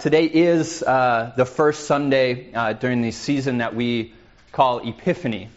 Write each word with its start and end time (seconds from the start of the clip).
Today 0.00 0.26
is 0.26 0.80
uh, 0.80 1.32
the 1.36 1.44
first 1.44 1.88
Sunday 1.88 2.52
uh, 2.54 2.72
during 2.72 3.02
the 3.02 3.10
season 3.10 3.58
that 3.58 3.74
we 3.74 4.12
call 4.52 4.78
Epiphany. 4.88 5.48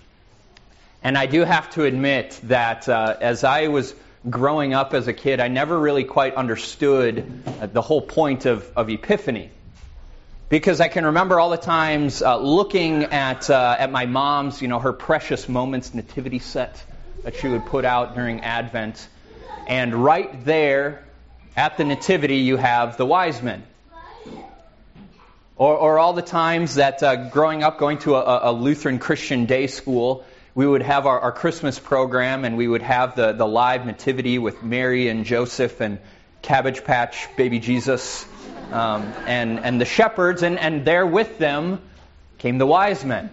And 1.04 1.16
I 1.16 1.28
do 1.28 1.42
have 1.42 1.70
to 1.72 1.84
admit 1.84 2.40
that 2.44 2.90
uh, 2.90 3.18
as 3.22 3.44
I 3.44 3.68
was 3.68 3.94
growing 4.28 4.74
up 4.74 4.96
as 4.96 5.08
a 5.08 5.14
kid, 5.14 5.40
I 5.40 5.48
never 5.48 5.78
really 5.78 6.06
quite 6.06 6.34
understood 6.34 7.44
uh, 7.46 7.68
the 7.68 7.84
whole 7.84 8.02
point 8.02 8.48
of, 8.48 8.68
of 8.76 8.90
Epiphany. 8.90 9.52
Because 10.50 10.82
I 10.82 10.88
can 10.88 11.06
remember 11.06 11.40
all 11.40 11.52
the 11.52 11.58
times 11.58 12.24
uh, 12.24 12.38
looking 12.38 13.04
at, 13.04 13.48
uh, 13.48 13.76
at 13.78 13.92
my 13.92 14.08
mom's, 14.08 14.60
you 14.60 14.68
know, 14.68 14.80
her 14.80 14.94
precious 14.94 15.48
moments 15.48 15.94
nativity 15.94 16.40
set 16.40 16.84
that 17.24 17.36
she 17.36 17.48
would 17.48 17.68
put 17.68 17.86
out 17.86 18.16
during 18.16 18.42
Advent. 18.42 19.08
And 19.68 19.94
right 19.94 20.44
there 20.46 21.06
at 21.56 21.78
the 21.78 21.84
nativity, 21.84 22.38
you 22.38 22.58
have 22.58 22.98
the 22.98 23.06
wise 23.06 23.44
men. 23.44 23.64
Or, 25.62 25.78
or 25.78 26.00
all 26.00 26.14
the 26.14 26.24
times 26.24 26.74
that 26.74 27.04
uh, 27.04 27.30
growing 27.30 27.62
up, 27.62 27.78
going 27.78 28.00
to 28.00 28.16
a, 28.16 28.50
a, 28.50 28.52
Lutheran 28.52 28.98
Christian 28.98 29.46
day 29.46 29.68
school, 29.68 30.26
we 30.56 30.66
would 30.66 30.82
have 30.82 31.06
our, 31.06 31.20
our, 31.20 31.32
Christmas 31.32 31.78
program 31.78 32.46
and 32.46 32.58
we 32.58 32.68
would 32.68 32.82
have 32.82 33.16
the, 33.16 33.34
the 33.34 33.46
live 33.46 33.86
nativity 33.86 34.40
with 34.40 34.64
Mary 34.64 35.08
and 35.08 35.24
Joseph 35.24 35.80
and 35.80 36.00
Cabbage 36.42 36.84
Patch 36.84 37.28
Baby 37.38 37.60
Jesus 37.60 38.26
um, 38.72 39.04
and, 39.28 39.60
and 39.60 39.80
the 39.80 39.86
shepherds, 39.86 40.42
and, 40.42 40.58
and 40.58 40.84
there 40.84 41.06
with 41.06 41.38
them 41.38 41.80
came 42.40 42.58
the 42.58 42.66
wise 42.66 43.06
men. 43.06 43.30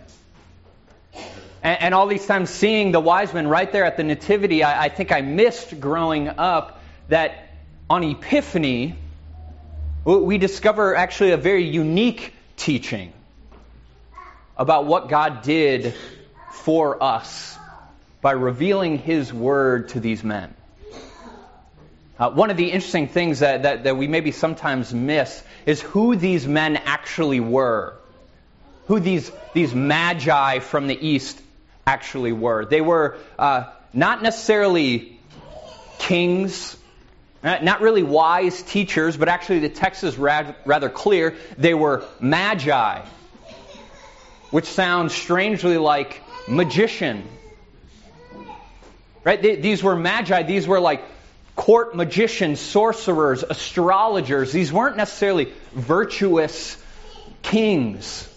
And, 1.63 1.81
and, 1.81 1.95
all 1.95 2.09
these 2.09 2.27
times 2.27 2.51
seeing 2.51 2.93
the 2.93 3.01
wise 3.01 3.33
men 3.33 3.49
right 3.49 3.73
there 3.73 3.87
at 3.87 3.97
the 3.97 4.05
nativity, 4.05 4.63
I, 4.63 4.85
I 4.85 4.89
think 4.91 5.13
I 5.13 5.23
missed 5.23 5.81
growing 5.81 6.29
up 6.29 6.83
that 7.09 7.55
on 7.89 8.05
Epiphany, 8.05 8.97
we 10.05 10.39
discover 10.39 10.95
actually 10.95 11.33
a 11.33 11.37
very 11.37 11.65
unique 11.65 12.33
teaching 12.57 13.13
about 14.57 14.87
what 14.87 15.09
God 15.09 15.43
did 15.43 15.95
for 16.51 17.03
us 17.03 17.57
by 18.21 18.33
revealing 18.33 18.99
His 18.99 19.33
Word 19.33 19.91
to 19.91 20.01
these 20.01 20.25
men. 20.25 20.55
Uh, 22.19 22.31
one 22.31 22.51
of 22.51 22.57
the 22.57 22.73
interesting 22.73 23.07
things 23.07 23.41
that, 23.41 23.63
that, 23.63 23.85
that, 23.85 23.97
we 23.97 24.09
maybe 24.09 24.33
sometimes 24.33 24.93
miss 24.93 25.43
is 25.67 25.81
who 25.81 26.17
these 26.17 26.49
men 26.49 26.77
actually 26.77 27.39
were. 27.39 27.95
Who 28.87 28.99
these, 28.99 29.31
these 29.55 29.73
magi 29.73 30.59
from 30.59 30.89
the 30.89 31.07
East 31.07 31.41
actually 31.87 32.33
were. 32.33 32.65
They 32.65 32.81
were 32.81 33.19
uh, 33.39 33.71
not 33.93 34.21
necessarily 34.23 35.21
kings 35.99 36.77
Uh, 37.43 37.59
not 37.63 37.81
really 37.81 38.03
wise 38.03 38.63
teachers, 38.63 39.17
but 39.17 39.29
actually 39.29 39.61
the 39.61 39.69
text 39.69 40.03
is 40.03 40.19
rather 40.19 40.89
clear. 40.89 41.37
They 41.57 41.73
were 41.73 42.05
magi, 42.19 43.01
which 44.51 44.65
sounds 44.65 45.15
strangely 45.15 45.79
like 45.79 46.21
magician. 46.49 47.23
Right? 49.23 49.41
These 49.41 49.83
were 49.83 49.95
magi. 49.95 50.43
These 50.43 50.67
were 50.67 50.81
like 50.81 51.05
court 51.55 51.95
magicians, 51.95 52.59
sorcerers, 52.59 53.45
astrologers. 53.45 54.51
These 54.51 54.73
weren't 54.73 54.97
necessarily 54.97 55.53
virtuous 55.73 56.77
kings. 57.43 58.29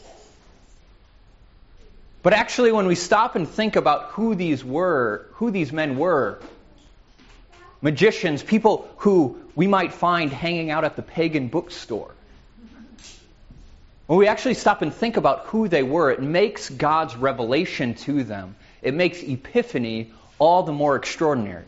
But 2.23 2.33
actually, 2.33 2.71
when 2.71 2.85
we 2.85 2.95
stop 2.95 3.35
and 3.35 3.47
think 3.47 3.75
about 3.75 4.11
who 4.11 4.35
these 4.35 4.63
were, 4.63 5.25
who 5.33 5.49
these 5.49 5.71
men 5.71 5.97
were, 5.97 6.39
magicians, 7.81 8.43
people 8.43 8.89
who 8.97 9.39
we 9.55 9.67
might 9.67 9.93
find 9.93 10.31
hanging 10.31 10.71
out 10.71 10.83
at 10.83 10.95
the 10.95 11.01
pagan 11.01 11.47
bookstore. 11.47 12.13
When 14.07 14.19
we 14.19 14.27
actually 14.27 14.55
stop 14.55 14.81
and 14.81 14.93
think 14.93 15.17
about 15.17 15.45
who 15.45 15.67
they 15.67 15.83
were, 15.83 16.11
it 16.11 16.21
makes 16.21 16.69
God's 16.69 17.15
revelation 17.15 17.95
to 17.95 18.23
them, 18.23 18.55
it 18.81 18.93
makes 18.93 19.21
Epiphany 19.21 20.11
all 20.37 20.63
the 20.63 20.73
more 20.73 20.95
extraordinary. 20.95 21.65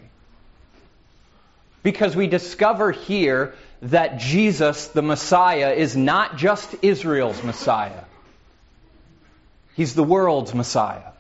Because 1.84 2.16
we 2.16 2.28
discover 2.28 2.92
here 2.92 3.56
that 3.84 4.18
Jesus, 4.18 4.88
the 4.88 5.02
Messiah, 5.02 5.72
is 5.72 5.96
not 5.96 6.38
just 6.38 6.74
Israel's 6.82 7.42
Messiah, 7.44 8.04
He's 9.76 9.96
the 9.96 10.04
world's 10.04 10.54
Messiah. 10.54 11.14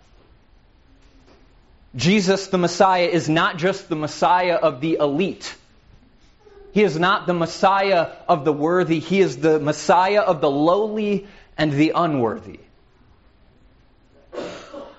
Jesus, 1.95 2.47
the 2.47 2.57
Messiah, 2.57 3.05
is 3.05 3.29
not 3.29 3.57
just 3.57 3.87
the 3.87 3.95
Messiah 3.95 4.55
of 4.55 4.81
the 4.81 4.97
elite. 4.99 5.55
He 6.73 6.81
is 6.81 6.97
not 6.97 7.27
the 7.27 7.35
Messiah 7.35 8.09
of 8.27 8.45
the 8.45 8.53
worthy. 8.53 8.99
He 8.99 9.19
is 9.19 9.37
the 9.37 9.59
Messiah 9.59 10.21
of 10.21 10.41
the 10.41 10.49
lowly 10.49 11.27
and 11.55 11.71
the 11.71 11.91
unworthy. 11.95 12.59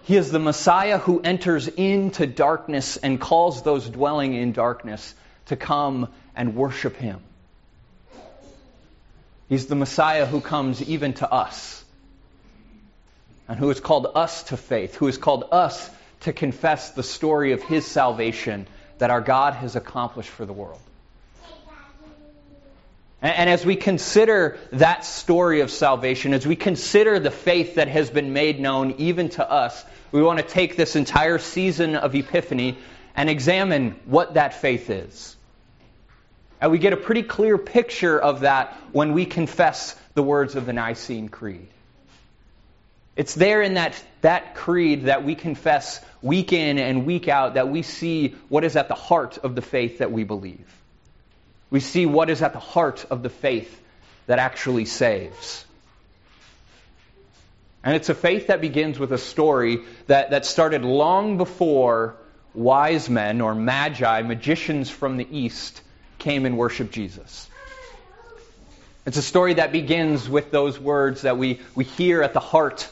He 0.04 0.16
is 0.16 0.30
the 0.30 0.38
Messiah 0.38 0.98
who 0.98 1.20
enters 1.20 1.66
into 1.66 2.26
darkness 2.26 2.96
and 2.98 3.20
calls 3.20 3.62
those 3.62 3.88
dwelling 3.88 4.34
in 4.34 4.52
darkness 4.52 5.14
to 5.46 5.56
come 5.56 6.08
and 6.36 6.54
worship 6.54 6.96
Him. 6.96 7.20
He's 9.48 9.66
the 9.66 9.74
Messiah 9.74 10.26
who 10.26 10.40
comes 10.40 10.82
even 10.82 11.14
to 11.14 11.30
us 11.30 11.84
and 13.48 13.58
who 13.58 13.68
has 13.68 13.80
called 13.80 14.06
us 14.14 14.44
to 14.44 14.56
faith, 14.56 14.94
who 14.94 15.06
has 15.06 15.18
called 15.18 15.48
us 15.50 15.90
to 16.24 16.32
confess 16.32 16.90
the 16.90 17.02
story 17.02 17.52
of 17.52 17.62
his 17.62 17.86
salvation 17.86 18.66
that 18.98 19.10
our 19.10 19.20
God 19.20 19.54
has 19.54 19.76
accomplished 19.76 20.30
for 20.30 20.44
the 20.44 20.52
world. 20.52 20.80
And, 23.22 23.48
as 23.48 23.64
we 23.64 23.76
consider 23.76 24.58
that 24.72 25.02
story 25.02 25.60
of 25.60 25.70
salvation, 25.70 26.34
as 26.34 26.46
we 26.46 26.56
consider 26.56 27.18
the 27.18 27.30
faith 27.30 27.76
that 27.76 27.88
has 27.88 28.10
been 28.10 28.34
made 28.34 28.60
known 28.60 28.96
even 28.98 29.30
to 29.30 29.50
us, 29.50 29.82
we 30.12 30.22
want 30.22 30.40
to 30.40 30.44
take 30.44 30.76
this 30.76 30.94
entire 30.94 31.38
season 31.38 31.96
of 31.96 32.14
Epiphany 32.14 32.76
and 33.16 33.30
examine 33.30 33.92
what 34.04 34.34
that 34.34 34.60
faith 34.60 34.90
is. 34.90 35.36
And 36.60 36.70
we 36.70 36.78
get 36.78 36.92
a 36.92 36.98
pretty 36.98 37.22
clear 37.22 37.56
picture 37.56 38.18
of 38.20 38.40
that 38.40 38.74
when 38.92 39.14
we 39.14 39.24
confess 39.24 39.98
the 40.12 40.22
words 40.22 40.54
of 40.54 40.66
the 40.66 40.74
Nicene 40.74 41.30
Creed. 41.30 41.68
It's 43.16 43.34
there 43.34 43.62
in 43.62 43.74
that, 43.74 44.02
that 44.22 44.56
creed 44.56 45.04
that 45.04 45.24
we 45.24 45.34
confess 45.34 46.04
week 46.20 46.52
in 46.52 46.78
and 46.78 47.06
week 47.06 47.28
out 47.28 47.54
that 47.54 47.68
we 47.68 47.82
see 47.82 48.34
what 48.48 48.64
is 48.64 48.76
at 48.76 48.88
the 48.88 48.94
heart 48.94 49.38
of 49.38 49.54
the 49.54 49.62
faith 49.62 49.98
that 49.98 50.10
we 50.10 50.24
believe. 50.24 50.66
We 51.70 51.80
see 51.80 52.06
what 52.06 52.28
is 52.28 52.42
at 52.42 52.52
the 52.52 52.58
heart 52.58 53.06
of 53.10 53.22
the 53.22 53.30
faith 53.30 53.80
that 54.26 54.38
actually 54.38 54.84
saves. 54.84 55.64
And 57.84 57.94
it's 57.94 58.08
a 58.08 58.14
faith 58.14 58.48
that 58.48 58.60
begins 58.60 58.98
with 58.98 59.12
a 59.12 59.18
story 59.18 59.80
that, 60.06 60.30
that 60.30 60.46
started 60.46 60.84
long 60.84 61.36
before 61.36 62.16
wise 62.54 63.10
men 63.10 63.40
or 63.40 63.54
magi, 63.54 64.22
magicians 64.22 64.88
from 64.88 65.18
the 65.18 65.28
east, 65.30 65.82
came 66.18 66.46
and 66.46 66.56
worshiped 66.56 66.92
Jesus. 66.92 67.48
It's 69.06 69.18
a 69.18 69.22
story 69.22 69.54
that 69.54 69.70
begins 69.70 70.28
with 70.28 70.50
those 70.50 70.80
words 70.80 71.22
that 71.22 71.36
we, 71.36 71.60
we 71.74 71.84
hear 71.84 72.22
at 72.22 72.32
the 72.32 72.40
heart 72.40 72.88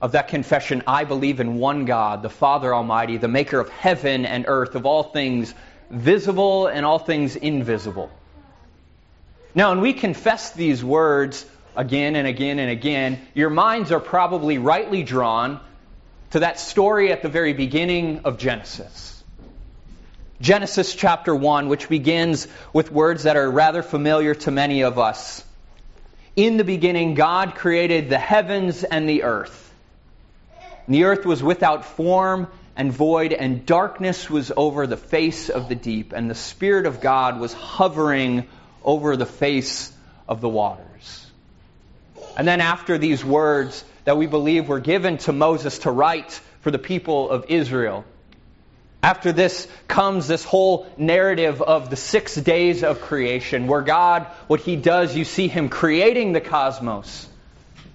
of 0.00 0.12
that 0.12 0.28
confession, 0.28 0.82
I 0.86 1.04
believe 1.04 1.40
in 1.40 1.56
one 1.56 1.84
God, 1.84 2.22
the 2.22 2.30
Father 2.30 2.74
Almighty, 2.74 3.16
the 3.16 3.28
maker 3.28 3.58
of 3.58 3.68
heaven 3.68 4.26
and 4.26 4.44
earth, 4.48 4.74
of 4.74 4.86
all 4.86 5.02
things 5.02 5.54
visible 5.90 6.66
and 6.66 6.84
all 6.84 6.98
things 6.98 7.36
invisible. 7.36 8.10
Now, 9.54 9.70
when 9.70 9.80
we 9.80 9.92
confess 9.92 10.52
these 10.52 10.84
words 10.84 11.46
again 11.76 12.16
and 12.16 12.26
again 12.26 12.58
and 12.58 12.70
again, 12.70 13.20
your 13.34 13.50
minds 13.50 13.92
are 13.92 14.00
probably 14.00 14.58
rightly 14.58 15.02
drawn 15.02 15.60
to 16.30 16.40
that 16.40 16.58
story 16.58 17.12
at 17.12 17.22
the 17.22 17.28
very 17.28 17.52
beginning 17.52 18.20
of 18.24 18.38
Genesis. 18.38 19.22
Genesis 20.40 20.94
chapter 20.94 21.34
1, 21.34 21.68
which 21.68 21.88
begins 21.88 22.48
with 22.72 22.90
words 22.90 23.22
that 23.22 23.36
are 23.36 23.48
rather 23.48 23.82
familiar 23.82 24.34
to 24.34 24.50
many 24.50 24.82
of 24.82 24.98
us. 24.98 25.44
In 26.34 26.56
the 26.56 26.64
beginning, 26.64 27.14
God 27.14 27.54
created 27.54 28.10
the 28.10 28.18
heavens 28.18 28.82
and 28.82 29.08
the 29.08 29.22
earth. 29.22 29.63
And 30.86 30.94
the 30.94 31.04
earth 31.04 31.24
was 31.24 31.42
without 31.42 31.84
form 31.84 32.48
and 32.76 32.92
void, 32.92 33.32
and 33.32 33.64
darkness 33.64 34.28
was 34.28 34.52
over 34.56 34.86
the 34.86 34.96
face 34.96 35.48
of 35.48 35.68
the 35.68 35.74
deep, 35.74 36.12
and 36.12 36.28
the 36.28 36.34
Spirit 36.34 36.86
of 36.86 37.00
God 37.00 37.38
was 37.38 37.52
hovering 37.52 38.46
over 38.82 39.16
the 39.16 39.26
face 39.26 39.92
of 40.28 40.40
the 40.40 40.48
waters. 40.48 41.26
And 42.36 42.48
then, 42.48 42.60
after 42.60 42.98
these 42.98 43.24
words 43.24 43.84
that 44.04 44.16
we 44.16 44.26
believe 44.26 44.68
were 44.68 44.80
given 44.80 45.18
to 45.18 45.32
Moses 45.32 45.78
to 45.80 45.90
write 45.90 46.32
for 46.60 46.70
the 46.70 46.78
people 46.78 47.30
of 47.30 47.46
Israel, 47.48 48.04
after 49.02 49.32
this 49.32 49.68
comes 49.86 50.26
this 50.26 50.44
whole 50.44 50.86
narrative 50.96 51.62
of 51.62 51.90
the 51.90 51.96
six 51.96 52.34
days 52.34 52.82
of 52.82 53.02
creation, 53.02 53.66
where 53.66 53.82
God, 53.82 54.26
what 54.48 54.60
He 54.60 54.76
does, 54.76 55.14
you 55.16 55.24
see 55.24 55.46
Him 55.46 55.68
creating 55.68 56.32
the 56.32 56.40
cosmos 56.40 57.28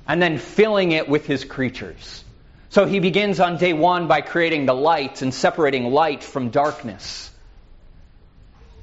and 0.08 0.22
then 0.22 0.38
filling 0.38 0.92
it 0.92 1.10
with 1.10 1.26
His 1.26 1.44
creatures. 1.44 2.24
So 2.70 2.86
he 2.86 3.00
begins 3.00 3.40
on 3.40 3.58
day 3.58 3.74
one 3.74 4.08
by 4.08 4.22
creating 4.22 4.68
the 4.68 4.76
light 4.76 5.22
and 5.24 5.34
separating 5.34 5.92
light 5.92 6.24
from 6.24 6.50
darkness. 6.50 7.32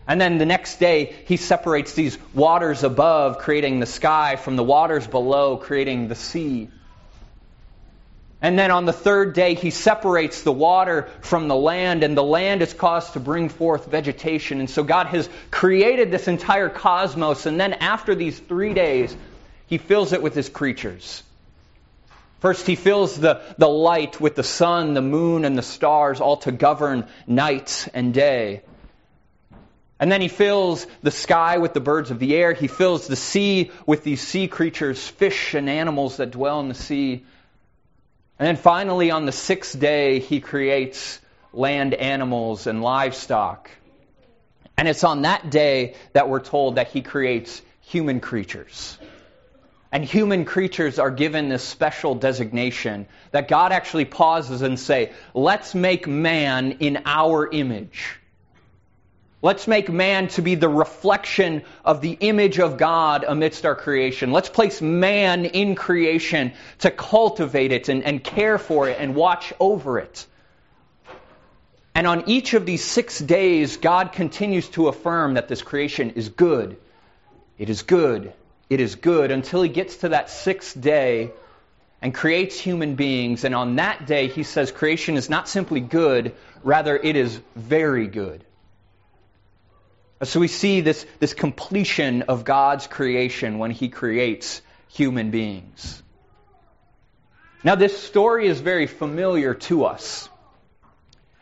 And 0.08 0.20
then 0.20 0.38
the 0.38 0.46
next 0.46 0.78
day, 0.78 1.16
he 1.26 1.36
separates 1.36 1.94
these 1.94 2.16
waters 2.32 2.84
above, 2.84 3.38
creating 3.38 3.80
the 3.80 3.86
sky, 3.86 4.36
from 4.36 4.56
the 4.56 4.62
waters 4.62 5.06
below, 5.06 5.56
creating 5.56 6.08
the 6.08 6.14
sea. 6.14 6.68
And 8.42 8.56
then 8.56 8.70
on 8.70 8.84
the 8.84 8.92
third 8.92 9.34
day, 9.34 9.54
he 9.54 9.70
separates 9.70 10.42
the 10.42 10.52
water 10.52 11.08
from 11.22 11.48
the 11.48 11.56
land, 11.56 12.04
and 12.04 12.16
the 12.16 12.22
land 12.22 12.62
is 12.62 12.72
caused 12.72 13.14
to 13.14 13.20
bring 13.20 13.48
forth 13.48 13.86
vegetation. 13.86 14.60
And 14.60 14.70
so 14.70 14.84
God 14.84 15.06
has 15.06 15.28
created 15.50 16.10
this 16.10 16.28
entire 16.28 16.68
cosmos, 16.68 17.46
and 17.46 17.58
then 17.58 17.72
after 17.72 18.14
these 18.14 18.38
three 18.38 18.74
days, 18.74 19.16
he 19.66 19.78
fills 19.78 20.12
it 20.12 20.22
with 20.22 20.34
his 20.34 20.48
creatures. 20.48 21.24
First, 22.46 22.68
he 22.68 22.76
fills 22.76 23.18
the, 23.18 23.40
the 23.58 23.66
light 23.66 24.20
with 24.20 24.36
the 24.36 24.44
sun, 24.44 24.94
the 24.94 25.02
moon, 25.02 25.44
and 25.44 25.58
the 25.58 25.62
stars, 25.62 26.20
all 26.20 26.36
to 26.36 26.52
govern 26.52 27.08
night 27.26 27.88
and 27.92 28.14
day. 28.14 28.62
And 29.98 30.12
then 30.12 30.20
he 30.20 30.28
fills 30.28 30.86
the 31.02 31.10
sky 31.10 31.58
with 31.58 31.74
the 31.74 31.80
birds 31.80 32.12
of 32.12 32.20
the 32.20 32.36
air. 32.36 32.52
He 32.52 32.68
fills 32.68 33.08
the 33.08 33.16
sea 33.16 33.72
with 33.84 34.04
these 34.04 34.20
sea 34.20 34.46
creatures, 34.46 35.04
fish 35.04 35.54
and 35.54 35.68
animals 35.68 36.18
that 36.18 36.30
dwell 36.30 36.60
in 36.60 36.68
the 36.68 36.74
sea. 36.74 37.24
And 38.38 38.46
then 38.46 38.54
finally, 38.54 39.10
on 39.10 39.26
the 39.26 39.32
sixth 39.32 39.76
day, 39.76 40.20
he 40.20 40.38
creates 40.38 41.18
land 41.52 41.94
animals 41.94 42.68
and 42.68 42.80
livestock. 42.80 43.72
And 44.76 44.86
it's 44.86 45.02
on 45.02 45.22
that 45.22 45.50
day 45.50 45.96
that 46.12 46.28
we're 46.28 46.38
told 46.38 46.76
that 46.76 46.92
he 46.92 47.02
creates 47.02 47.60
human 47.80 48.20
creatures. 48.20 48.98
And 49.92 50.04
human 50.04 50.44
creatures 50.44 50.98
are 50.98 51.10
given 51.10 51.48
this 51.48 51.62
special 51.62 52.14
designation 52.14 53.06
that 53.30 53.48
God 53.48 53.72
actually 53.72 54.04
pauses 54.04 54.62
and 54.62 54.78
say, 54.78 55.12
"Let's 55.32 55.74
make 55.74 56.06
man 56.06 56.78
in 56.80 57.02
our 57.06 57.48
image." 57.50 58.18
Let's 59.42 59.68
make 59.68 59.88
man 59.88 60.28
to 60.28 60.42
be 60.42 60.56
the 60.56 60.68
reflection 60.68 61.62
of 61.84 62.00
the 62.00 62.16
image 62.18 62.58
of 62.58 62.78
God 62.78 63.24
amidst 63.26 63.64
our 63.64 63.76
creation. 63.76 64.32
Let's 64.32 64.48
place 64.48 64.82
man 64.82 65.44
in 65.44 65.76
creation 65.76 66.52
to 66.80 66.90
cultivate 66.90 67.70
it 67.70 67.88
and, 67.88 68.02
and 68.02 68.24
care 68.24 68.58
for 68.58 68.88
it 68.88 68.96
and 68.98 69.14
watch 69.14 69.52
over 69.60 69.98
it. 69.98 70.26
And 71.94 72.06
on 72.06 72.24
each 72.26 72.54
of 72.54 72.66
these 72.66 72.82
six 72.82 73.18
days, 73.18 73.76
God 73.76 74.12
continues 74.12 74.68
to 74.70 74.88
affirm 74.88 75.34
that 75.34 75.48
this 75.48 75.62
creation 75.62 76.10
is 76.10 76.28
good. 76.28 76.76
It 77.56 77.70
is 77.70 77.82
good. 77.82 78.32
It 78.68 78.80
is 78.80 78.94
good 78.94 79.30
until 79.30 79.62
he 79.62 79.68
gets 79.68 79.98
to 79.98 80.10
that 80.10 80.30
sixth 80.30 80.80
day 80.80 81.32
and 82.02 82.14
creates 82.14 82.58
human 82.58 82.94
beings. 82.94 83.44
And 83.44 83.54
on 83.54 83.76
that 83.76 84.06
day, 84.06 84.28
he 84.28 84.42
says 84.42 84.72
creation 84.72 85.16
is 85.16 85.30
not 85.30 85.48
simply 85.48 85.80
good, 85.80 86.34
rather, 86.62 86.96
it 86.96 87.16
is 87.16 87.40
very 87.54 88.06
good. 88.06 88.44
So 90.22 90.40
we 90.40 90.48
see 90.48 90.80
this, 90.80 91.04
this 91.20 91.34
completion 91.34 92.22
of 92.22 92.44
God's 92.44 92.86
creation 92.86 93.58
when 93.58 93.70
He 93.70 93.88
creates 93.88 94.62
human 94.88 95.30
beings. 95.30 96.02
Now, 97.62 97.74
this 97.74 97.98
story 97.98 98.46
is 98.46 98.60
very 98.60 98.86
familiar 98.86 99.54
to 99.54 99.84
us. 99.84 100.28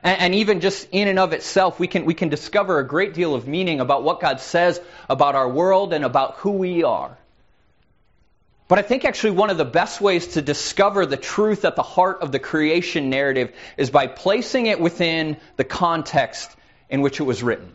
And, 0.04 0.20
and 0.20 0.34
even 0.36 0.60
just 0.60 0.86
in 0.92 1.08
and 1.08 1.18
of 1.18 1.32
itself, 1.32 1.80
we 1.80 1.88
can, 1.88 2.04
we 2.04 2.14
can 2.14 2.28
discover 2.28 2.78
a 2.78 2.86
great 2.86 3.14
deal 3.14 3.34
of 3.34 3.48
meaning 3.48 3.80
about 3.80 4.04
what 4.04 4.20
God 4.20 4.40
says 4.40 4.80
about 5.08 5.34
our 5.34 5.48
world 5.48 5.92
and 5.92 6.04
about 6.04 6.36
who 6.36 6.50
we 6.52 6.84
are. 6.84 7.16
But 8.68 8.78
I 8.78 8.82
think 8.82 9.04
actually 9.04 9.32
one 9.32 9.50
of 9.50 9.58
the 9.58 9.64
best 9.64 10.00
ways 10.00 10.28
to 10.28 10.42
discover 10.42 11.04
the 11.04 11.16
truth 11.16 11.64
at 11.64 11.76
the 11.76 11.82
heart 11.82 12.22
of 12.22 12.32
the 12.32 12.38
creation 12.38 13.10
narrative 13.10 13.52
is 13.76 13.90
by 13.90 14.06
placing 14.06 14.66
it 14.66 14.80
within 14.80 15.36
the 15.56 15.64
context 15.64 16.54
in 16.88 17.02
which 17.02 17.20
it 17.20 17.24
was 17.24 17.42
written. 17.42 17.74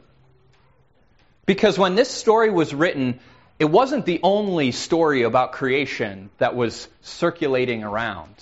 Because 1.46 1.78
when 1.78 1.96
this 1.96 2.10
story 2.10 2.50
was 2.50 2.74
written, 2.74 3.20
it 3.60 3.66
wasn't 3.66 4.06
the 4.06 4.20
only 4.24 4.72
story 4.72 5.24
about 5.24 5.52
creation 5.52 6.30
that 6.38 6.56
was 6.56 6.88
circulating 7.02 7.84
around. 7.84 8.34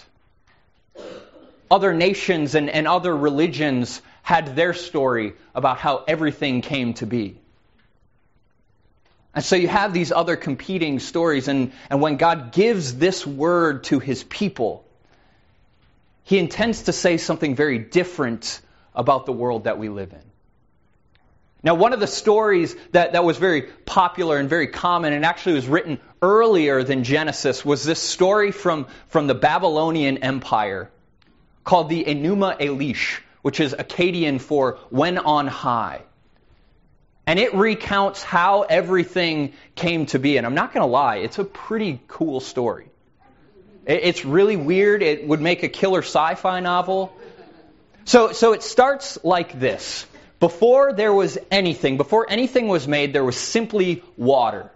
Other 1.70 1.94
nations 1.94 2.56
and, 2.56 2.70
and 2.70 2.88
other 2.88 3.16
religions 3.16 4.02
had 4.24 4.56
their 4.56 4.74
story 4.74 5.34
about 5.56 5.78
how 5.78 6.04
everything 6.08 6.62
came 6.62 6.94
to 6.96 7.06
be. 7.06 7.38
And 9.34 9.44
so 9.44 9.56
you 9.56 9.68
have 9.68 9.94
these 9.94 10.12
other 10.12 10.36
competing 10.36 11.00
stories, 11.00 11.48
and, 11.48 11.72
and 11.90 12.02
when 12.02 12.18
God 12.18 12.52
gives 12.52 12.96
this 12.96 13.26
word 13.26 13.84
to 13.86 14.00
his 14.00 14.24
people, 14.24 14.84
he 16.24 16.40
intends 16.40 16.84
to 16.84 16.92
say 16.92 17.18
something 17.18 17.56
very 17.56 17.78
different 17.78 18.60
about 18.96 19.26
the 19.26 19.32
world 19.32 19.66
that 19.66 19.78
we 19.78 19.90
live 19.90 20.12
in. 20.12 20.24
Now, 21.64 21.76
one 21.76 21.94
of 21.94 22.00
the 22.00 22.08
stories 22.08 22.76
that, 22.92 23.14
that 23.14 23.24
was 23.24 23.38
very 23.38 23.64
popular 23.86 24.38
and 24.38 24.50
very 24.50 24.68
common 24.68 25.14
and 25.14 25.24
actually 25.24 25.56
was 25.56 25.68
written 25.68 26.00
earlier 26.22 26.84
than 26.84 27.04
Genesis 27.04 27.64
was 27.64 27.84
this 27.84 28.02
story 28.02 28.52
from, 28.52 28.88
from 29.10 29.28
the 29.28 29.36
Babylonian 29.36 30.18
Empire 30.20 30.90
called 31.68 31.90
the 31.90 32.06
Enuma 32.06 32.58
Elish, 32.60 33.20
which 33.42 33.60
is 33.60 33.74
Akkadian 33.74 34.40
for 34.40 34.80
when 34.90 35.18
on 35.18 35.48
high. 35.48 36.02
And 37.26 37.38
it 37.40 37.54
recounts 37.54 38.24
how 38.24 38.62
everything 38.62 39.52
came 39.76 40.06
to 40.08 40.18
be. 40.18 40.38
And 40.38 40.48
I'm 40.48 40.56
not 40.56 40.74
going 40.74 40.82
to 40.82 40.90
lie, 40.90 41.18
it's 41.18 41.40
a 41.40 41.44
pretty 41.44 42.00
cool 42.08 42.40
story. 42.40 42.88
It's 43.86 44.24
really 44.24 44.56
weird. 44.56 45.04
It 45.04 45.28
would 45.28 45.42
make 45.42 45.64
a 45.64 45.68
killer 45.68 46.02
sci 46.02 46.36
fi 46.36 46.62
novel. 46.62 47.14
So, 48.06 48.32
so 48.32 48.54
it 48.54 48.64
starts 48.64 49.20
like 49.26 49.60
this 49.60 50.06
before 50.40 50.94
there 50.94 51.14
was 51.14 51.38
anything, 51.52 51.98
before 51.98 52.28
anything 52.30 52.70
was 52.70 52.88
made, 52.88 53.12
there 53.12 53.26
was 53.26 53.36
simply 53.36 54.04
water. 54.16 54.72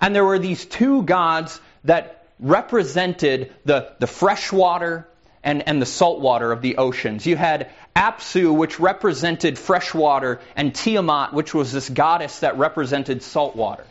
And 0.00 0.14
there 0.14 0.24
were 0.24 0.38
these 0.38 0.64
two 0.64 1.02
gods 1.02 1.60
that 1.84 2.26
represented 2.38 3.52
the, 3.66 3.92
the 3.98 4.06
fresh 4.06 4.50
water 4.50 5.06
and, 5.44 5.66
and 5.66 5.80
the 5.80 5.86
salt 5.86 6.20
water 6.20 6.52
of 6.52 6.62
the 6.62 6.76
oceans. 6.76 7.26
You 7.26 7.36
had 7.36 7.70
Apsu, 7.96 8.54
which 8.54 8.80
represented 8.80 9.58
fresh 9.58 9.92
water, 9.92 10.40
and 10.56 10.74
Tiamat, 10.74 11.32
which 11.32 11.52
was 11.52 11.72
this 11.72 11.88
goddess 11.88 12.40
that 12.40 12.58
represented 12.58 13.22
salt 13.22 13.56
water. 13.56 13.84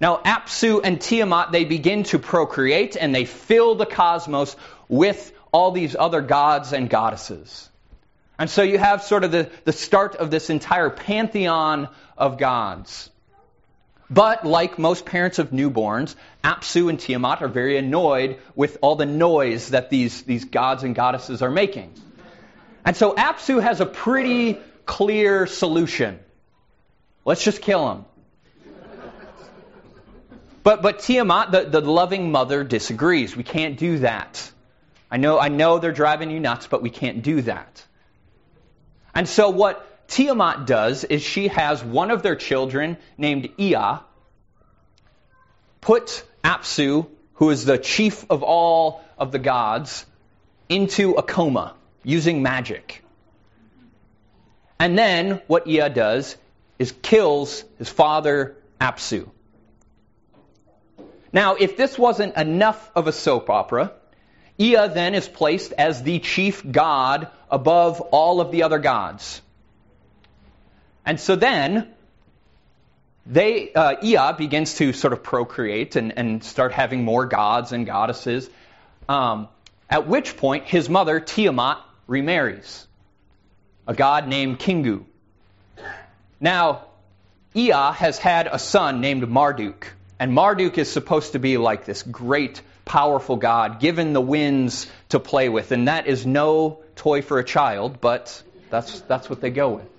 Now, 0.00 0.16
Apsu 0.16 0.80
and 0.82 1.00
Tiamat, 1.00 1.52
they 1.52 1.64
begin 1.64 2.02
to 2.04 2.18
procreate 2.18 2.96
and 2.96 3.14
they 3.14 3.24
fill 3.24 3.76
the 3.76 3.86
cosmos 3.86 4.56
with 4.88 5.32
all 5.52 5.70
these 5.70 5.94
other 5.96 6.20
gods 6.20 6.72
and 6.72 6.90
goddesses. 6.90 7.68
And 8.38 8.50
so 8.50 8.62
you 8.62 8.78
have 8.78 9.02
sort 9.02 9.22
of 9.22 9.30
the, 9.30 9.50
the 9.64 9.72
start 9.72 10.16
of 10.16 10.30
this 10.30 10.50
entire 10.50 10.90
pantheon 10.90 11.88
of 12.16 12.38
gods. 12.38 13.10
But 14.10 14.44
like 14.44 14.78
most 14.78 15.06
parents 15.06 15.38
of 15.38 15.50
newborns, 15.50 16.14
Apsu 16.44 16.90
and 16.90 17.00
Tiamat 17.00 17.40
are 17.42 17.48
very 17.48 17.76
annoyed 17.78 18.38
with 18.54 18.78
all 18.82 18.96
the 18.96 19.06
noise 19.06 19.70
that 19.70 19.90
these, 19.90 20.22
these 20.22 20.44
gods 20.44 20.82
and 20.82 20.94
goddesses 20.94 21.40
are 21.40 21.50
making. 21.50 21.94
And 22.84 22.96
so 22.96 23.14
Apsu 23.14 23.62
has 23.62 23.80
a 23.80 23.86
pretty 23.86 24.58
clear 24.84 25.46
solution. 25.46 26.18
Let's 27.24 27.42
just 27.42 27.62
kill 27.62 27.88
them. 27.88 28.04
But, 30.62 30.82
but 30.82 31.00
Tiamat, 31.00 31.50
the, 31.50 31.62
the 31.64 31.80
loving 31.80 32.30
mother, 32.30 32.62
disagrees. 32.62 33.36
We 33.36 33.42
can't 33.42 33.78
do 33.78 33.98
that. 33.98 34.50
I 35.10 35.16
know, 35.16 35.38
I 35.38 35.48
know 35.48 35.78
they're 35.78 35.92
driving 35.92 36.30
you 36.30 36.38
nuts, 36.38 36.66
but 36.66 36.82
we 36.82 36.90
can't 36.90 37.22
do 37.22 37.42
that. 37.42 37.84
And 39.14 39.28
so 39.28 39.50
what 39.50 39.91
Tiamat 40.12 40.66
does 40.66 41.04
is 41.04 41.22
she 41.22 41.48
has 41.48 41.82
one 41.82 42.10
of 42.10 42.22
their 42.22 42.36
children 42.36 42.98
named 43.16 43.48
Ea 43.56 43.96
put 45.80 46.22
Apsu, 46.44 47.08
who 47.34 47.48
is 47.48 47.64
the 47.64 47.78
chief 47.78 48.26
of 48.28 48.42
all 48.42 49.02
of 49.16 49.32
the 49.32 49.38
gods, 49.38 50.04
into 50.68 51.12
a 51.12 51.22
coma 51.22 51.74
using 52.04 52.42
magic. 52.42 53.02
And 54.78 54.98
then 54.98 55.40
what 55.46 55.66
Ea 55.66 55.88
does 55.88 56.36
is 56.78 56.92
kills 57.00 57.64
his 57.78 57.88
father 57.88 58.58
Apsu. 58.78 59.30
Now, 61.32 61.54
if 61.54 61.78
this 61.78 61.98
wasn't 61.98 62.36
enough 62.36 62.90
of 62.94 63.06
a 63.06 63.12
soap 63.12 63.48
opera, 63.48 63.92
Ea 64.58 64.88
then 64.88 65.14
is 65.14 65.26
placed 65.26 65.72
as 65.72 66.02
the 66.02 66.18
chief 66.18 66.70
god 66.70 67.28
above 67.50 68.02
all 68.02 68.42
of 68.42 68.50
the 68.50 68.64
other 68.64 68.78
gods. 68.78 69.40
And 71.04 71.18
so 71.18 71.36
then, 71.36 71.92
they, 73.26 73.72
uh, 73.72 73.96
Ea 74.02 74.36
begins 74.36 74.74
to 74.74 74.92
sort 74.92 75.12
of 75.12 75.22
procreate 75.22 75.96
and, 75.96 76.16
and 76.16 76.44
start 76.44 76.72
having 76.72 77.04
more 77.04 77.26
gods 77.26 77.72
and 77.72 77.86
goddesses. 77.86 78.48
Um, 79.08 79.48
at 79.88 80.06
which 80.06 80.36
point, 80.36 80.64
his 80.64 80.88
mother, 80.88 81.20
Tiamat, 81.20 81.78
remarries 82.06 82.86
a 83.86 83.94
god 83.94 84.28
named 84.28 84.58
Kingu. 84.58 85.04
Now, 86.40 86.84
Ea 87.54 87.92
has 87.94 88.18
had 88.18 88.46
a 88.46 88.58
son 88.58 89.00
named 89.00 89.28
Marduk. 89.28 89.92
And 90.18 90.32
Marduk 90.32 90.78
is 90.78 90.90
supposed 90.90 91.32
to 91.32 91.38
be 91.38 91.58
like 91.58 91.84
this 91.84 92.02
great 92.02 92.62
powerful 92.84 93.36
God, 93.36 93.80
given 93.80 94.12
the 94.12 94.20
winds 94.20 94.86
to 95.10 95.20
play 95.20 95.48
with. 95.48 95.72
And 95.72 95.88
that 95.88 96.06
is 96.06 96.24
no 96.24 96.82
toy 96.96 97.22
for 97.22 97.38
a 97.38 97.44
child, 97.44 98.00
but 98.00 98.42
that's, 98.70 99.00
that's 99.02 99.28
what 99.28 99.40
they 99.40 99.50
go 99.50 99.70
with. 99.70 99.91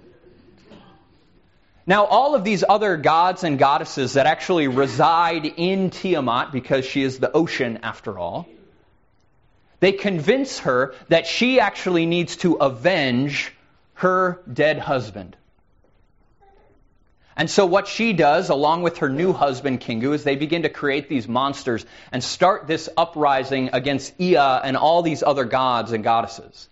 Now, 1.86 2.06
all 2.06 2.34
of 2.34 2.44
these 2.44 2.64
other 2.68 2.96
gods 2.96 3.44
and 3.44 3.60
goddesses 3.60 4.14
that 4.14 4.26
actually 4.26 4.68
reside 4.68 5.46
in 5.46 5.90
Tiamat, 5.90 6.52
because 6.52 6.86
she 6.86 7.04
is 7.04 7.20
the 7.20 7.32
ocean 7.32 7.80
after 7.84 8.18
all, 8.18 8.48
they 9.82 9.92
convince 9.92 10.60
her 10.60 10.96
that 11.10 11.28
she 11.28 11.60
actually 11.60 12.06
needs 12.06 12.38
to 12.38 12.54
avenge 12.54 13.54
her 13.96 14.42
dead 14.52 14.80
husband. 14.80 15.36
And 17.36 17.50
so, 17.50 17.66
what 17.66 17.88
she 17.88 18.14
does, 18.14 18.50
along 18.50 18.84
with 18.84 19.00
her 19.00 19.10
new 19.10 19.34
husband, 19.34 19.82
Kingu, 19.82 20.14
is 20.14 20.24
they 20.24 20.36
begin 20.36 20.62
to 20.62 20.70
create 20.70 21.10
these 21.10 21.28
monsters 21.28 21.86
and 22.12 22.24
start 22.24 22.68
this 22.68 22.88
uprising 22.96 23.72
against 23.74 24.14
Ea 24.22 24.38
and 24.38 24.78
all 24.78 25.02
these 25.02 25.24
other 25.24 25.44
gods 25.44 25.92
and 25.92 26.04
goddesses. 26.04 26.70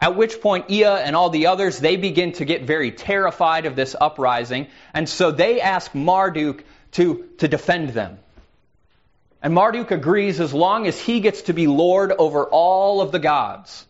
At 0.00 0.16
which 0.16 0.40
point, 0.40 0.70
Ea 0.70 0.84
and 0.84 1.14
all 1.14 1.28
the 1.28 1.48
others, 1.48 1.78
they 1.78 1.96
begin 1.96 2.32
to 2.32 2.46
get 2.46 2.62
very 2.62 2.90
terrified 2.90 3.66
of 3.66 3.76
this 3.76 3.94
uprising. 4.00 4.68
And 4.94 5.08
so 5.08 5.30
they 5.30 5.60
ask 5.60 5.94
Marduk 5.94 6.64
to, 6.92 7.28
to 7.38 7.48
defend 7.48 7.90
them. 7.90 8.18
And 9.42 9.54
Marduk 9.54 9.90
agrees 9.90 10.40
as 10.40 10.54
long 10.54 10.86
as 10.86 10.98
he 10.98 11.20
gets 11.20 11.42
to 11.42 11.52
be 11.52 11.66
Lord 11.66 12.12
over 12.12 12.44
all 12.44 13.00
of 13.02 13.12
the 13.12 13.18
gods. 13.18 13.86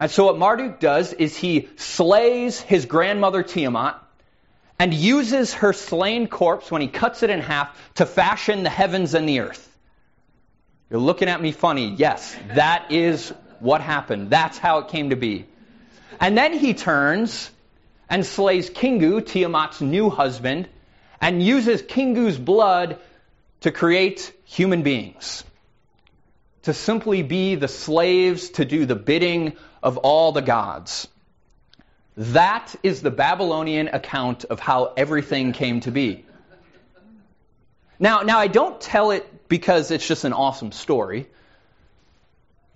And 0.00 0.10
so 0.10 0.26
what 0.26 0.38
Marduk 0.38 0.80
does 0.80 1.12
is 1.12 1.36
he 1.36 1.68
slays 1.76 2.60
his 2.60 2.86
grandmother 2.86 3.42
Tiamat 3.42 3.96
and 4.78 4.92
uses 4.92 5.54
her 5.54 5.72
slain 5.72 6.26
corpse 6.26 6.70
when 6.70 6.82
he 6.82 6.88
cuts 6.88 7.22
it 7.22 7.30
in 7.30 7.40
half 7.40 7.76
to 7.94 8.06
fashion 8.06 8.62
the 8.64 8.70
heavens 8.70 9.14
and 9.14 9.28
the 9.28 9.40
earth. 9.40 9.70
You're 10.90 11.00
looking 11.00 11.28
at 11.28 11.40
me 11.40 11.52
funny. 11.52 11.94
Yes, 11.96 12.36
that 12.54 12.90
is 12.92 13.32
what 13.60 13.80
happened. 13.80 14.30
That's 14.30 14.58
how 14.58 14.78
it 14.78 14.88
came 14.88 15.10
to 15.10 15.16
be. 15.16 15.46
And 16.20 16.36
then 16.36 16.52
he 16.52 16.74
turns 16.74 17.50
and 18.08 18.24
slays 18.24 18.70
Kingu, 18.70 19.20
Tiamat's 19.20 19.80
new 19.80 20.10
husband, 20.10 20.68
and 21.20 21.42
uses 21.42 21.82
Kingu's 21.82 22.38
blood 22.38 22.98
to 23.60 23.72
create 23.72 24.32
human 24.44 24.82
beings. 24.82 25.44
To 26.62 26.74
simply 26.74 27.22
be 27.22 27.56
the 27.56 27.68
slaves 27.68 28.50
to 28.50 28.64
do 28.64 28.86
the 28.86 28.94
bidding 28.94 29.56
of 29.82 29.98
all 29.98 30.32
the 30.32 30.42
gods. 30.42 31.08
That 32.16 32.74
is 32.82 33.02
the 33.02 33.10
Babylonian 33.10 33.88
account 33.88 34.44
of 34.44 34.60
how 34.60 34.92
everything 34.96 35.52
came 35.52 35.80
to 35.80 35.90
be. 35.90 36.24
Now, 37.98 38.20
now 38.20 38.38
I 38.38 38.46
don't 38.46 38.80
tell 38.80 39.10
it 39.10 39.48
because 39.48 39.90
it's 39.90 40.06
just 40.06 40.24
an 40.24 40.32
awesome 40.32 40.72
story. 40.72 41.26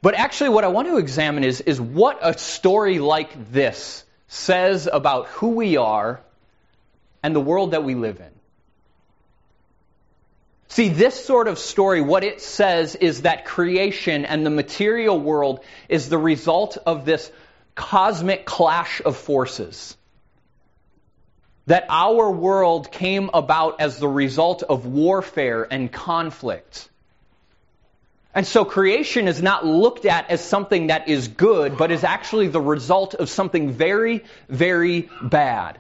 But 0.01 0.15
actually, 0.15 0.51
what 0.51 0.65
I 0.65 0.69
want 0.69 0.89
to 0.89 0.99
examine 0.99 1.45
is, 1.45 1.61
is 1.61 1.81
what 1.81 2.19
a 2.23 2.39
story 2.39 2.99
like 2.99 3.53
this 3.53 4.05
says 4.29 4.89
about 4.91 5.27
who 5.29 5.49
we 5.49 5.77
are 5.77 6.21
and 7.23 7.35
the 7.35 7.41
world 7.41 7.73
that 7.73 7.83
we 7.83 7.95
live 7.95 8.21
in. 8.21 8.31
See, 10.69 10.89
this 10.91 11.25
sort 11.25 11.49
of 11.49 11.59
story, 11.59 12.01
what 12.01 12.23
it 12.23 12.41
says 12.41 12.95
is 12.95 13.23
that 13.23 13.47
creation 13.47 14.25
and 14.25 14.45
the 14.45 14.51
material 14.51 15.19
world 15.19 15.61
is 15.89 16.09
the 16.09 16.19
result 16.19 16.77
of 16.87 17.05
this 17.05 17.33
cosmic 17.75 18.45
clash 18.45 19.01
of 19.05 19.17
forces. 19.17 19.97
That 21.67 21.87
our 21.89 22.31
world 22.31 22.93
came 22.93 23.31
about 23.33 23.81
as 23.81 23.99
the 23.99 24.09
result 24.09 24.63
of 24.63 24.87
warfare 24.87 25.67
and 25.69 25.91
conflict. 25.91 26.89
And 28.35 28.47
so 28.47 28.65
creation 28.65 29.27
is 29.27 29.43
not 29.43 29.67
looked 29.67 30.05
at 30.05 30.31
as 30.31 30.45
something 30.45 30.89
that 30.89 31.09
is 31.09 31.29
good, 31.29 31.77
but 31.77 31.91
is 31.91 32.05
actually 32.05 32.49
the 32.49 32.61
result 32.61 33.15
of 33.15 33.29
something 33.29 33.73
very, 33.73 34.25
very 34.49 35.09
bad. 35.23 35.79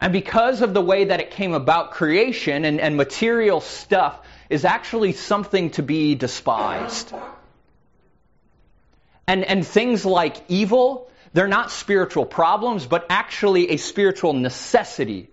And 0.00 0.12
because 0.12 0.62
of 0.62 0.74
the 0.74 0.80
way 0.80 1.06
that 1.06 1.20
it 1.20 1.30
came 1.30 1.54
about, 1.54 1.92
creation 1.92 2.64
and, 2.64 2.80
and 2.80 2.96
material 2.96 3.60
stuff 3.60 4.20
is 4.48 4.64
actually 4.64 5.12
something 5.12 5.70
to 5.70 5.82
be 5.82 6.14
despised. 6.14 7.12
And, 9.26 9.44
and 9.44 9.66
things 9.66 10.04
like 10.04 10.36
evil, 10.48 11.10
they're 11.32 11.48
not 11.48 11.70
spiritual 11.70 12.26
problems, 12.26 12.86
but 12.86 13.06
actually 13.10 13.70
a 13.70 13.76
spiritual 13.76 14.32
necessity. 14.32 15.30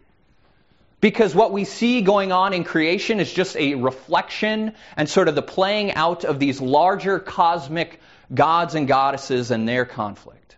Because 1.06 1.36
what 1.36 1.52
we 1.52 1.66
see 1.66 2.02
going 2.02 2.32
on 2.32 2.52
in 2.52 2.64
creation 2.64 3.20
is 3.20 3.32
just 3.32 3.56
a 3.58 3.76
reflection 3.76 4.74
and 4.98 5.08
sort 5.08 5.28
of 5.28 5.36
the 5.36 5.44
playing 5.44 5.94
out 5.94 6.26
of 6.26 6.40
these 6.40 6.60
larger 6.60 7.20
cosmic 7.20 8.02
gods 8.34 8.74
and 8.74 8.88
goddesses 8.88 9.52
and 9.52 9.70
their 9.70 9.86
conflict. 9.86 10.56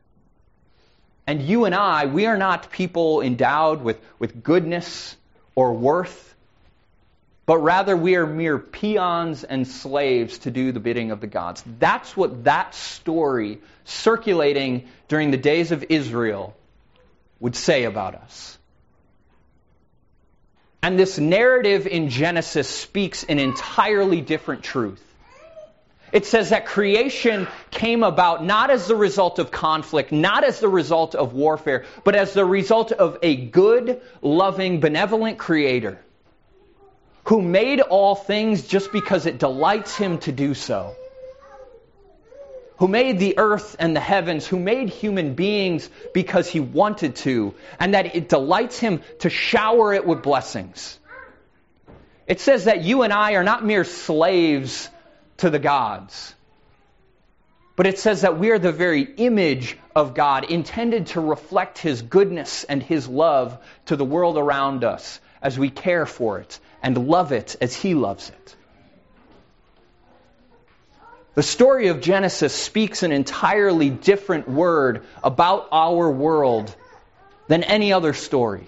And 1.27 1.41
you 1.41 1.65
and 1.65 1.75
I, 1.75 2.05
we 2.05 2.27
are 2.27 2.37
not 2.37 2.71
people 2.71 3.19
endowed 3.19 3.81
with, 3.81 3.99
with 4.19 4.41
goodness 4.41 5.17
or 5.53 5.73
worth, 5.73 6.33
but 7.45 7.57
rather 7.57 7.97
we 7.97 8.15
are 8.15 8.25
mere 8.25 8.57
peons 8.57 9.43
and 9.43 9.67
slaves 9.67 10.37
to 10.37 10.49
do 10.49 10.71
the 10.71 10.79
bidding 10.79 11.11
of 11.11 11.19
the 11.19 11.27
gods. 11.27 11.61
That's 11.77 12.15
what 12.15 12.45
that 12.45 12.73
story 12.73 13.59
circulating 13.83 14.87
during 15.09 15.31
the 15.31 15.35
days 15.35 15.73
of 15.73 15.83
Israel 15.89 16.55
would 17.41 17.57
say 17.57 17.83
about 17.83 18.15
us. 18.15 18.57
And 20.81 20.99
this 20.99 21.17
narrative 21.17 21.87
in 21.87 22.09
Genesis 22.09 22.69
speaks 22.69 23.23
an 23.23 23.39
entirely 23.39 24.21
different 24.21 24.63
truth. 24.63 25.03
It 26.11 26.25
says 26.25 26.49
that 26.49 26.65
creation 26.65 27.47
came 27.69 28.03
about 28.03 28.45
not 28.45 28.69
as 28.69 28.87
the 28.87 28.95
result 28.95 29.39
of 29.39 29.51
conflict, 29.51 30.11
not 30.11 30.43
as 30.43 30.59
the 30.59 30.69
result 30.69 31.15
of 31.15 31.33
warfare, 31.33 31.85
but 32.05 32.15
as 32.15 32.33
the 32.33 32.45
result 32.45 32.91
of 32.93 33.17
a 33.21 33.35
good, 33.35 34.01
loving, 34.21 34.79
benevolent 34.79 35.37
creator 35.37 35.99
who 37.25 37.41
made 37.41 37.81
all 37.81 38.15
things 38.15 38.65
just 38.65 38.93
because 38.93 39.25
it 39.25 39.37
delights 39.37 39.97
him 39.97 40.17
to 40.19 40.31
do 40.31 40.53
so. 40.53 40.95
Who 42.77 42.87
made 42.87 43.19
the 43.19 43.37
earth 43.37 43.75
and 43.79 43.95
the 43.95 44.01
heavens, 44.01 44.45
who 44.45 44.59
made 44.59 44.89
human 44.89 45.33
beings 45.33 45.89
because 46.13 46.47
he 46.47 46.59
wanted 46.59 47.15
to, 47.17 47.55
and 47.79 47.93
that 47.93 48.15
it 48.15 48.29
delights 48.29 48.77
him 48.77 49.01
to 49.19 49.29
shower 49.29 49.93
it 49.93 50.05
with 50.05 50.21
blessings. 50.21 50.99
It 52.27 52.41
says 52.41 52.65
that 52.65 52.83
you 52.83 53.03
and 53.03 53.13
I 53.13 53.33
are 53.33 53.43
not 53.43 53.65
mere 53.65 53.85
slaves 53.85 54.89
to 55.37 55.49
the 55.49 55.59
gods. 55.59 56.35
But 57.77 57.87
it 57.87 57.99
says 57.99 58.21
that 58.21 58.39
we 58.39 58.49
are 58.51 58.59
the 58.59 58.71
very 58.71 59.03
image 59.03 59.77
of 59.95 60.13
God, 60.13 60.43
intended 60.45 61.07
to 61.07 61.21
reflect 61.21 61.77
His 61.77 62.01
goodness 62.01 62.63
and 62.63 62.83
His 62.83 63.07
love 63.07 63.57
to 63.85 63.95
the 63.95 64.03
world 64.03 64.37
around 64.37 64.83
us 64.83 65.19
as 65.41 65.57
we 65.57 65.69
care 65.69 66.05
for 66.05 66.39
it 66.39 66.59
and 66.83 67.07
love 67.07 67.31
it 67.31 67.55
as 67.61 67.75
He 67.75 67.93
loves 67.93 68.29
it. 68.29 68.55
The 71.37 71.43
story 71.43 71.89
of 71.89 72.01
Genesis 72.01 72.51
speaks 72.51 73.03
an 73.03 73.11
entirely 73.11 73.91
different 73.91 74.49
word 74.49 75.03
about 75.23 75.67
our 75.71 76.09
world 76.09 76.75
than 77.47 77.61
any 77.61 77.93
other 77.93 78.13
story. 78.13 78.65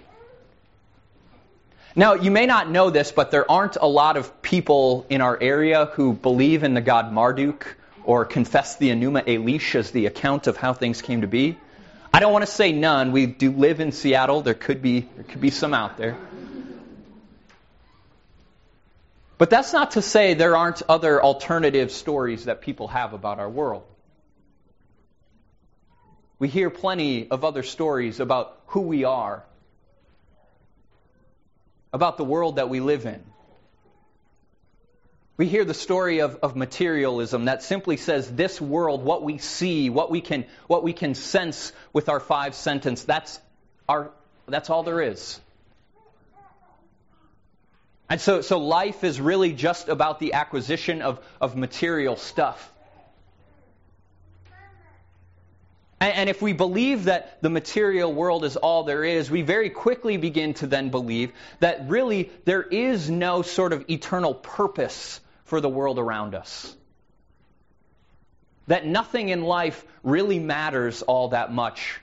Now, 1.96 2.14
you 2.14 2.30
may 2.30 2.46
not 2.46 2.70
know 2.70 2.92
this, 2.92 3.12
but 3.12 3.32
there 3.32 3.50
aren't 3.50 3.78
a 3.82 3.88
lot 3.88 4.18
of 4.18 4.44
people 4.44 5.08
in 5.10 5.22
our 5.22 5.36
area 5.42 5.86
who 5.94 6.14
believe 6.14 6.64
in 6.64 6.76
the 6.76 6.82
god 6.82 7.12
Marduk 7.12 7.76
or 8.04 8.24
confess 8.24 8.76
the 8.76 8.92
Enuma 8.92 9.24
Elish 9.26 9.74
as 9.74 9.90
the 9.90 10.06
account 10.06 10.46
of 10.46 10.56
how 10.56 10.74
things 10.74 11.02
came 11.02 11.22
to 11.22 11.28
be. 11.28 11.58
I 12.14 12.20
don't 12.20 12.32
want 12.32 12.46
to 12.46 12.52
say 12.52 12.72
none. 12.72 13.12
We 13.12 13.26
do 13.26 13.50
live 13.50 13.80
in 13.80 13.92
Seattle. 13.92 14.42
There 14.44 14.54
could 14.54 14.84
be 14.84 15.10
there 15.16 15.24
could 15.24 15.42
be 15.42 15.50
some 15.50 15.74
out 15.74 15.98
there. 15.98 16.16
But 19.40 19.50
that's 19.50 19.72
not 19.72 19.92
to 19.92 20.02
say 20.02 20.34
there 20.34 20.58
aren't 20.58 20.82
other 20.90 21.24
alternative 21.24 21.92
stories 21.92 22.46
that 22.46 22.60
people 22.60 22.90
have 22.90 23.14
about 23.14 23.40
our 23.40 23.50
world. 23.50 23.84
We 26.40 26.50
hear 26.50 26.70
plenty 26.70 27.32
of 27.32 27.46
other 27.46 27.64
stories 27.64 28.20
about 28.20 28.60
who 28.68 28.82
we 28.82 29.06
are 29.06 29.44
about 31.94 32.18
the 32.18 32.24
world 32.26 32.58
that 32.58 32.70
we 32.70 32.82
live 32.82 33.06
in. 33.06 33.24
We 35.38 35.48
hear 35.48 35.64
the 35.64 35.74
story 35.74 36.20
of, 36.20 36.38
of 36.44 36.58
materialism 36.58 37.46
that 37.46 37.64
simply 37.64 37.96
says 37.96 38.30
this 38.30 38.60
world, 38.60 39.06
what 39.06 39.24
we 39.24 39.38
see, 39.38 39.90
what 39.90 40.12
we 40.12 40.20
can, 40.20 40.46
what 40.68 40.84
we 40.84 40.92
can 40.92 41.16
sense 41.16 41.72
with 41.94 42.10
our 42.10 42.20
five 42.20 42.56
sentence, 42.56 43.04
that's, 43.04 43.40
our, 43.88 44.12
that's 44.48 44.70
all 44.70 44.84
there 44.84 45.02
is. 45.02 45.40
And 48.10 48.20
so, 48.20 48.42
so 48.42 48.58
life 48.58 49.04
is 49.04 49.22
really 49.22 49.54
just 49.54 49.88
about 49.88 50.20
the 50.20 50.34
acquisition 50.34 51.02
of, 51.02 51.24
of 51.40 51.56
material 51.56 52.16
stuff. 52.16 52.74
And 56.02 56.30
if 56.30 56.42
we 56.42 56.54
believe 56.54 57.06
that 57.06 57.42
the 57.42 57.50
material 57.50 58.14
world 58.14 58.46
is 58.46 58.56
all 58.56 58.84
there 58.84 59.04
is, 59.04 59.30
we 59.30 59.42
very 59.42 59.70
quickly 59.70 60.16
begin 60.16 60.54
to 60.56 60.68
then 60.68 60.90
believe 60.90 61.34
that 61.60 61.90
really 61.90 62.32
there 62.46 62.64
is 62.64 63.10
no 63.10 63.42
sort 63.42 63.74
of 63.74 63.90
eternal 63.90 64.34
purpose 64.34 65.20
for 65.44 65.60
the 65.60 65.68
world 65.68 66.00
around 66.00 66.36
us. 66.36 66.74
That 68.68 68.86
nothing 68.86 69.28
in 69.28 69.44
life 69.44 69.84
really 70.02 70.40
matters 70.40 71.02
all 71.02 71.30
that 71.30 71.52
much. 71.52 72.00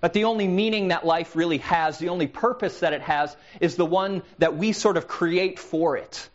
That 0.00 0.12
the 0.14 0.24
only 0.24 0.48
meaning 0.48 0.88
that 0.88 1.04
life 1.04 1.36
really 1.36 1.58
has, 1.58 1.98
the 1.98 2.08
only 2.08 2.26
purpose 2.26 2.80
that 2.80 2.92
it 2.92 3.02
has, 3.02 3.36
is 3.60 3.76
the 3.76 3.84
one 3.84 4.22
that 4.38 4.56
we 4.56 4.72
sort 4.72 4.96
of 4.96 5.06
create 5.06 5.58
for 5.58 5.96
it. 5.96 6.28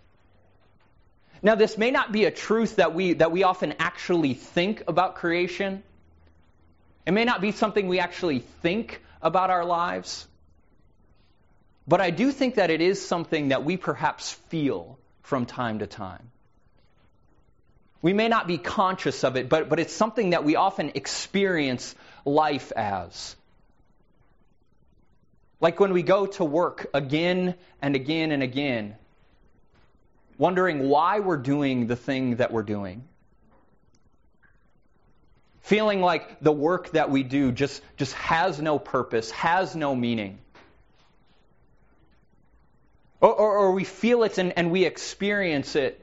Now, 1.41 1.55
this 1.55 1.77
may 1.77 1.91
not 1.91 2.11
be 2.11 2.25
a 2.25 2.31
truth 2.31 2.77
that 2.77 2.93
we, 2.93 3.13
that 3.13 3.31
we 3.31 3.43
often 3.43 3.75
actually 3.79 4.33
think 4.33 4.83
about 4.87 5.15
creation. 5.15 5.83
It 7.05 7.11
may 7.11 7.25
not 7.25 7.41
be 7.41 7.51
something 7.51 7.87
we 7.87 7.99
actually 7.99 8.39
think 8.39 9.01
about 9.21 9.49
our 9.49 9.65
lives. 9.65 10.27
But 11.87 12.01
I 12.01 12.09
do 12.09 12.31
think 12.31 12.55
that 12.55 12.71
it 12.71 12.81
is 12.81 13.05
something 13.05 13.49
that 13.49 13.63
we 13.63 13.77
perhaps 13.77 14.31
feel 14.49 14.97
from 15.21 15.45
time 15.45 15.79
to 15.79 15.87
time. 15.87 16.31
We 18.01 18.13
may 18.13 18.27
not 18.27 18.47
be 18.47 18.57
conscious 18.57 19.23
of 19.23 19.35
it, 19.35 19.49
but, 19.49 19.69
but 19.69 19.79
it's 19.79 19.93
something 19.93 20.31
that 20.31 20.43
we 20.43 20.55
often 20.55 20.91
experience 20.95 21.95
life 22.23 22.71
as. 22.75 23.35
Like 25.61 25.79
when 25.79 25.93
we 25.93 26.03
go 26.03 26.27
to 26.27 26.45
work 26.45 26.87
again 26.93 27.55
and 27.81 27.95
again 27.95 28.31
and 28.31 28.43
again, 28.43 28.95
wondering 30.37 30.89
why 30.89 31.19
we're 31.19 31.37
doing 31.37 31.87
the 31.87 31.95
thing 31.95 32.37
that 32.37 32.51
we're 32.51 32.63
doing. 32.63 33.03
Feeling 35.61 36.01
like 36.01 36.41
the 36.41 36.51
work 36.51 36.91
that 36.91 37.09
we 37.09 37.23
do 37.23 37.51
just, 37.51 37.81
just 37.97 38.13
has 38.13 38.61
no 38.61 38.77
purpose, 38.77 39.31
has 39.31 39.75
no 39.75 39.95
meaning. 39.95 40.37
Or, 43.21 43.33
or, 43.33 43.57
or 43.57 43.71
we 43.71 43.83
feel 43.83 44.23
it 44.23 44.37
and, 44.37 44.53
and 44.57 44.69
we 44.69 44.85
experience 44.85 45.75
it 45.75 45.99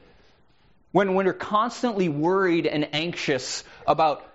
when, 0.90 1.14
when 1.14 1.26
we're 1.26 1.32
constantly 1.32 2.08
worried 2.08 2.66
and 2.66 2.88
anxious 2.92 3.64
about 3.86 4.26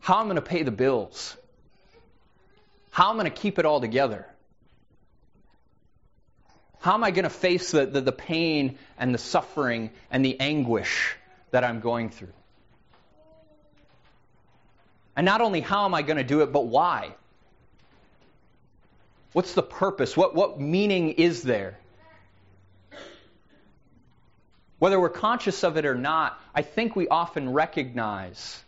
how 0.00 0.18
I'm 0.18 0.26
going 0.26 0.36
to 0.36 0.42
pay 0.42 0.62
the 0.64 0.70
bills, 0.70 1.36
how 2.90 3.08
I'm 3.08 3.16
going 3.16 3.30
to 3.30 3.36
keep 3.36 3.58
it 3.58 3.64
all 3.64 3.80
together, 3.80 4.26
how 6.82 6.94
am 6.94 7.04
I 7.04 7.12
going 7.12 7.22
to 7.22 7.30
face 7.30 7.70
the, 7.70 7.86
the, 7.86 8.00
the 8.00 8.12
pain 8.12 8.76
and 8.98 9.14
the 9.14 9.18
suffering 9.18 9.90
and 10.10 10.24
the 10.24 10.40
anguish 10.40 11.14
that 11.52 11.62
I'm 11.62 11.78
going 11.78 12.10
through? 12.10 12.32
And 15.14 15.24
not 15.24 15.40
only 15.40 15.60
how 15.60 15.84
am 15.84 15.94
I 15.94 16.02
going 16.02 16.16
to 16.16 16.24
do 16.24 16.40
it, 16.40 16.52
but 16.52 16.66
why? 16.66 17.14
What's 19.32 19.54
the 19.54 19.62
purpose? 19.62 20.16
What, 20.16 20.34
what 20.34 20.60
meaning 20.60 21.10
is 21.10 21.42
there? 21.42 21.78
Whether 24.80 24.98
we're 24.98 25.08
conscious 25.08 25.62
of 25.62 25.76
it 25.76 25.86
or 25.86 25.94
not, 25.94 26.36
I 26.52 26.62
think 26.62 26.96
we 26.96 27.06
often 27.06 27.52
recognize 27.52 28.60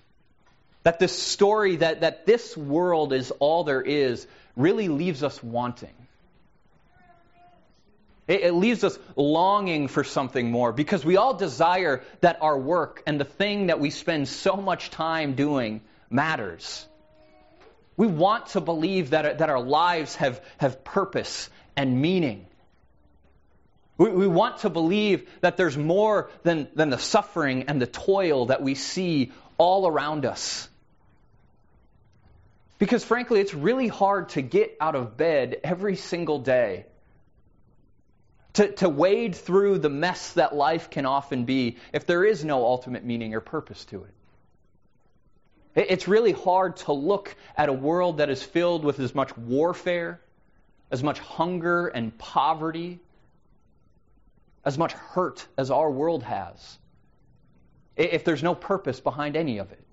that 0.85 1.01
this 1.01 1.19
story, 1.19 1.77
that, 1.77 2.03
that 2.03 2.27
this 2.27 2.57
world 2.57 3.13
is 3.13 3.33
all 3.41 3.65
there 3.65 3.83
is, 3.83 4.25
really 4.55 4.87
leaves 4.87 5.25
us 5.25 5.43
wanting. 5.43 5.95
It, 8.27 8.43
it 8.43 8.53
leaves 8.53 8.85
us 8.85 8.99
longing 9.17 9.89
for 9.89 10.05
something 10.05 10.51
more 10.51 10.73
because 10.73 11.05
we 11.05 11.17
all 11.17 11.35
desire 11.35 12.03
that 12.21 12.39
our 12.41 12.59
work 12.59 13.03
and 13.07 13.21
the 13.21 13.25
thing 13.25 13.67
that 13.67 13.81
we 13.81 13.91
spend 13.91 14.29
so 14.29 14.57
much 14.57 14.91
time 14.91 15.35
doing 15.35 15.83
matters. 16.11 16.87
We 17.97 18.07
want 18.07 18.47
to 18.49 18.61
believe 18.61 19.11
that, 19.11 19.39
that 19.39 19.51
our 19.51 19.61
lives 19.61 20.17
have, 20.17 20.43
have 20.59 20.83
purpose 20.85 21.49
and 21.77 22.01
meaning. 22.01 22.47
We, 23.99 24.11
we 24.11 24.27
want 24.27 24.59
to 24.59 24.71
believe 24.71 25.29
that 25.41 25.57
there's 25.57 25.77
more 25.77 26.31
than, 26.43 26.69
than 26.75 26.91
the 26.91 26.99
suffering 26.99 27.65
and 27.69 27.81
the 27.81 27.87
toil 27.87 28.47
that 28.47 28.63
we 28.63 28.75
see 28.75 29.33
all 29.59 29.87
around 29.87 30.25
us. 30.25 30.69
Because 32.79 33.05
frankly, 33.05 33.41
it's 33.41 33.55
really 33.55 33.87
hard 33.87 34.31
to 34.31 34.43
get 34.43 34.77
out 34.81 34.97
of 34.97 35.17
bed 35.17 35.61
every 35.63 35.95
single 35.95 36.41
day. 36.41 36.87
To, 38.55 38.71
to 38.73 38.89
wade 38.89 39.35
through 39.35 39.79
the 39.79 39.89
mess 39.89 40.33
that 40.35 40.55
life 40.55 40.89
can 40.89 41.07
often 41.07 41.45
be 41.45 41.77
if 41.93 42.07
there 42.07 42.25
is 42.25 42.45
no 42.45 42.65
ultimate 42.65 43.05
meaning 43.05 43.35
or 43.35 43.41
purpose 43.41 43.85
to 43.87 44.05
it. 44.05 44.15
It's 45.89 46.07
really 46.07 46.31
hard 46.31 46.77
to 46.79 46.93
look 46.93 47.35
at 47.57 47.69
a 47.69 47.73
world 47.73 48.19
that 48.19 48.31
is 48.31 48.45
filled 48.45 48.85
with 48.85 49.01
as 49.01 49.13
much 49.13 49.37
warfare, 49.37 50.21
as 50.93 51.03
much 51.03 51.19
hunger 51.19 51.89
and 51.89 52.17
poverty, 52.17 53.01
as 54.65 54.79
much 54.79 54.93
hurt 54.93 55.45
as 55.59 55.73
our 55.73 55.91
world 55.91 56.23
has, 56.23 56.79
if 57.97 58.25
there's 58.25 58.43
no 58.43 58.55
purpose 58.55 59.01
behind 59.01 59.37
any 59.37 59.59
of 59.59 59.73
it. 59.73 59.85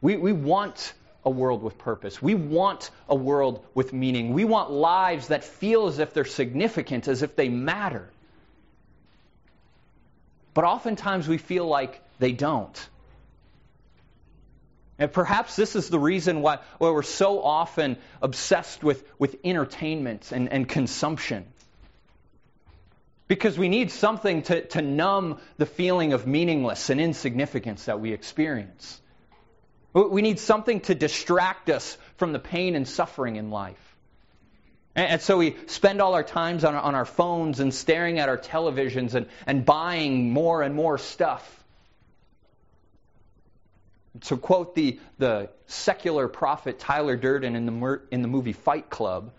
We, 0.00 0.16
we 0.16 0.32
want 0.32 0.94
a 1.24 1.30
world 1.30 1.62
with 1.62 1.78
purpose. 1.78 2.22
We 2.22 2.34
want 2.34 2.90
a 3.08 3.14
world 3.14 3.64
with 3.74 3.92
meaning. 3.92 4.32
We 4.32 4.44
want 4.44 4.70
lives 4.70 5.28
that 5.28 5.44
feel 5.44 5.86
as 5.86 5.98
if 5.98 6.14
they're 6.14 6.24
significant, 6.24 7.08
as 7.08 7.22
if 7.22 7.36
they 7.36 7.48
matter. 7.48 8.08
But 10.54 10.64
oftentimes 10.64 11.28
we 11.28 11.38
feel 11.38 11.66
like 11.66 12.02
they 12.18 12.32
don't. 12.32 12.88
And 14.98 15.10
perhaps 15.10 15.56
this 15.56 15.76
is 15.76 15.88
the 15.88 15.98
reason 15.98 16.42
why, 16.42 16.58
why 16.78 16.90
we're 16.90 17.02
so 17.02 17.42
often 17.42 17.96
obsessed 18.20 18.82
with, 18.82 19.02
with 19.18 19.36
entertainment 19.44 20.30
and, 20.30 20.52
and 20.52 20.68
consumption. 20.68 21.46
Because 23.26 23.56
we 23.56 23.68
need 23.68 23.90
something 23.92 24.42
to, 24.42 24.66
to 24.68 24.82
numb 24.82 25.38
the 25.56 25.64
feeling 25.64 26.12
of 26.12 26.26
meaningless 26.26 26.90
and 26.90 27.00
insignificance 27.00 27.84
that 27.84 28.00
we 28.00 28.12
experience. 28.12 29.00
We 29.92 30.22
need 30.22 30.38
something 30.38 30.80
to 30.82 30.94
distract 30.94 31.68
us 31.68 31.98
from 32.16 32.32
the 32.32 32.38
pain 32.38 32.76
and 32.76 32.86
suffering 32.86 33.36
in 33.36 33.50
life. 33.50 33.96
And, 34.94 35.20
so 35.20 35.38
we 35.38 35.56
spend 35.66 36.00
all 36.00 36.14
our 36.14 36.22
times 36.22 36.64
on, 36.64 36.74
on 36.74 36.94
our 36.94 37.04
phones 37.04 37.60
and 37.60 37.72
staring 37.72 38.18
at 38.18 38.28
our 38.28 38.38
televisions 38.38 39.14
and, 39.14 39.26
and 39.46 39.64
buying 39.64 40.32
more 40.32 40.62
and 40.62 40.74
more 40.74 40.98
stuff. 40.98 41.56
To 44.22 44.36
quote 44.36 44.74
the, 44.74 44.98
the 45.18 45.50
secular 45.66 46.28
prophet 46.28 46.80
Tyler 46.80 47.16
Durden 47.16 47.54
in 47.54 47.66
the, 47.66 48.00
in 48.10 48.22
the 48.22 48.28
movie 48.28 48.52
Fight 48.52 48.90
Club, 48.90 49.32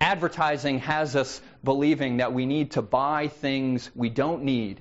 advertising 0.00 0.78
has 0.78 1.16
us 1.16 1.40
believing 1.62 2.18
that 2.18 2.32
we 2.32 2.46
need 2.46 2.72
to 2.72 2.82
buy 2.82 3.28
things 3.28 3.90
we 3.94 4.08
don't 4.08 4.44
need 4.44 4.80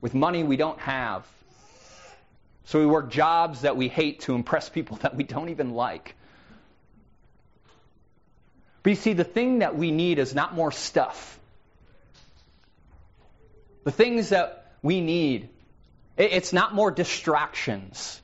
with 0.00 0.14
money 0.14 0.42
we 0.44 0.56
don't 0.56 0.78
have. 0.78 1.26
So 2.70 2.78
we 2.78 2.86
work 2.86 3.10
jobs 3.10 3.62
that 3.62 3.76
we 3.76 3.88
hate 3.88 4.20
to 4.20 4.34
impress 4.36 4.68
people 4.68 4.96
that 5.02 5.16
we 5.16 5.24
don't 5.24 5.48
even 5.48 5.74
like. 5.74 6.14
But 8.84 8.90
you 8.90 8.96
see, 8.96 9.12
the 9.12 9.24
thing 9.24 9.58
that 9.58 9.76
we 9.76 9.90
need 9.90 10.20
is 10.20 10.36
not 10.36 10.54
more 10.54 10.70
stuff. 10.70 11.40
The 13.82 13.90
things 13.90 14.28
that 14.28 14.72
we 14.82 15.00
need, 15.00 15.48
it's 16.16 16.52
not 16.52 16.72
more 16.72 16.92
distractions. 16.92 18.22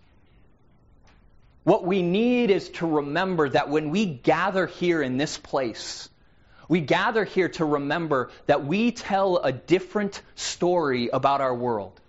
What 1.64 1.84
we 1.84 2.02
need 2.02 2.52
is 2.52 2.68
to 2.78 2.86
remember 2.86 3.48
that 3.48 3.68
when 3.68 3.90
we 3.90 4.06
gather 4.06 4.68
here 4.68 5.02
in 5.02 5.16
this 5.16 5.36
place, 5.36 6.08
we 6.68 6.80
gather 6.80 7.24
here 7.24 7.48
to 7.48 7.64
remember 7.64 8.30
that 8.46 8.64
we 8.64 8.92
tell 8.92 9.38
a 9.38 9.50
different 9.50 10.22
story 10.36 11.08
about 11.08 11.40
our 11.40 11.54
world. 11.54 12.00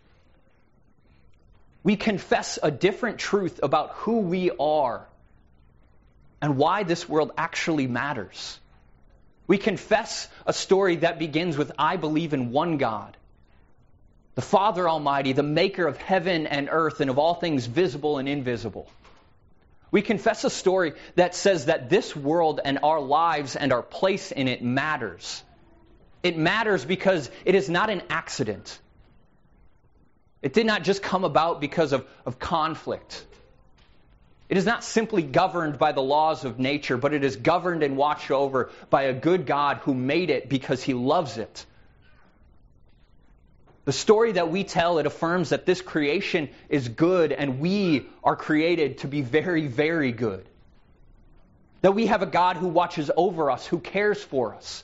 We 1.88 1.96
confess 1.96 2.60
a 2.62 2.70
different 2.70 3.18
truth 3.18 3.62
about 3.64 3.92
who 3.92 4.20
we 4.20 4.52
are 4.52 5.08
and 6.42 6.58
why 6.58 6.84
this 6.84 7.08
world 7.08 7.32
actually 7.38 7.88
matters. 7.88 8.60
We 9.48 9.58
confess 9.58 10.28
a 10.46 10.52
story 10.52 10.98
that 10.98 11.18
begins 11.18 11.56
with 11.58 11.72
I 11.80 11.96
believe 11.96 12.34
in 12.34 12.52
one 12.52 12.76
God, 12.76 13.16
the 14.36 14.42
Father 14.42 14.90
Almighty, 14.90 15.32
the 15.32 15.44
maker 15.44 15.88
of 15.88 15.96
heaven 15.96 16.46
and 16.46 16.68
earth 16.70 17.00
and 17.00 17.10
of 17.10 17.20
all 17.20 17.36
things 17.36 17.68
visible 17.68 18.18
and 18.18 18.28
invisible. 18.28 18.92
We 19.90 20.02
confess 20.02 20.44
a 20.44 20.50
story 20.50 20.92
that 21.16 21.36
says 21.36 21.68
that 21.68 21.90
this 21.90 22.14
world 22.14 22.60
and 22.66 22.80
our 22.84 23.00
lives 23.00 23.56
and 23.56 23.72
our 23.72 23.82
place 23.82 24.34
in 24.34 24.50
it 24.50 24.62
matters. 24.62 25.42
It 26.22 26.38
matters 26.38 26.84
because 26.84 27.32
it 27.46 27.56
is 27.56 27.70
not 27.70 27.90
an 27.90 28.02
accident. 28.10 28.78
It 30.42 30.54
did 30.54 30.66
not 30.66 30.84
just 30.84 31.02
come 31.02 31.24
about 31.24 31.60
because 31.62 31.94
of, 31.94 32.06
of 32.26 32.40
conflict. 32.40 33.26
It 34.50 34.58
is 34.58 34.66
not 34.66 34.84
simply 34.84 35.24
governed 35.24 35.78
by 35.78 35.92
the 35.92 36.02
laws 36.02 36.46
of 36.46 36.58
nature, 36.58 36.96
but 36.96 37.14
it 37.14 37.24
is 37.24 37.36
governed 37.36 37.84
and 37.84 37.98
watched 37.98 38.32
over 38.32 38.70
by 38.90 39.04
a 39.04 39.14
good 39.14 39.46
God 39.46 39.78
who 39.78 39.94
made 39.94 40.30
it 40.30 40.48
because 40.48 40.82
he 40.82 40.94
loves 40.94 41.38
it. 41.38 41.66
The 43.84 43.94
story 43.94 44.34
that 44.34 44.50
we 44.50 44.64
tell, 44.64 45.00
it 45.00 45.06
affirms 45.06 45.50
that 45.50 45.66
this 45.66 45.82
creation 45.82 46.50
is 46.70 46.88
good 46.88 47.32
and 47.32 47.60
we 47.60 48.06
are 48.24 48.36
created 48.36 49.00
to 49.00 49.08
be 49.08 49.22
very, 49.22 49.68
very 49.68 50.12
good. 50.12 50.46
That 51.82 51.94
we 51.94 52.08
have 52.08 52.22
a 52.22 52.26
God 52.26 52.58
who 52.58 52.68
watches 52.68 53.12
over 53.16 53.50
us, 53.52 53.66
who 53.66 53.80
cares 53.80 54.22
for 54.22 54.56
us, 54.56 54.84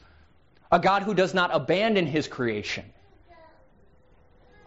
a 0.72 0.80
God 0.80 1.04
who 1.04 1.14
does 1.14 1.34
not 1.34 1.52
abandon 1.54 2.06
his 2.06 2.28
creation. 2.28 2.86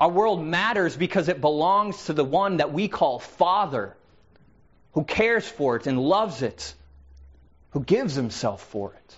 Our 0.01 0.11
world 0.11 0.45
matters 0.45 0.97
because 0.97 1.29
it 1.29 1.41
belongs 1.41 2.07
to 2.07 2.13
the 2.13 2.25
one 2.25 2.59
that 2.59 2.73
we 2.73 2.89
call 2.89 3.19
Father, 3.19 3.97
who 4.93 5.05
cares 5.05 5.47
for 5.47 5.77
it 5.77 5.87
and 5.87 5.99
loves 5.99 6.43
it, 6.43 6.75
who 7.71 7.81
gives 7.81 8.15
himself 8.15 8.63
for 8.63 8.93
it. 8.93 9.17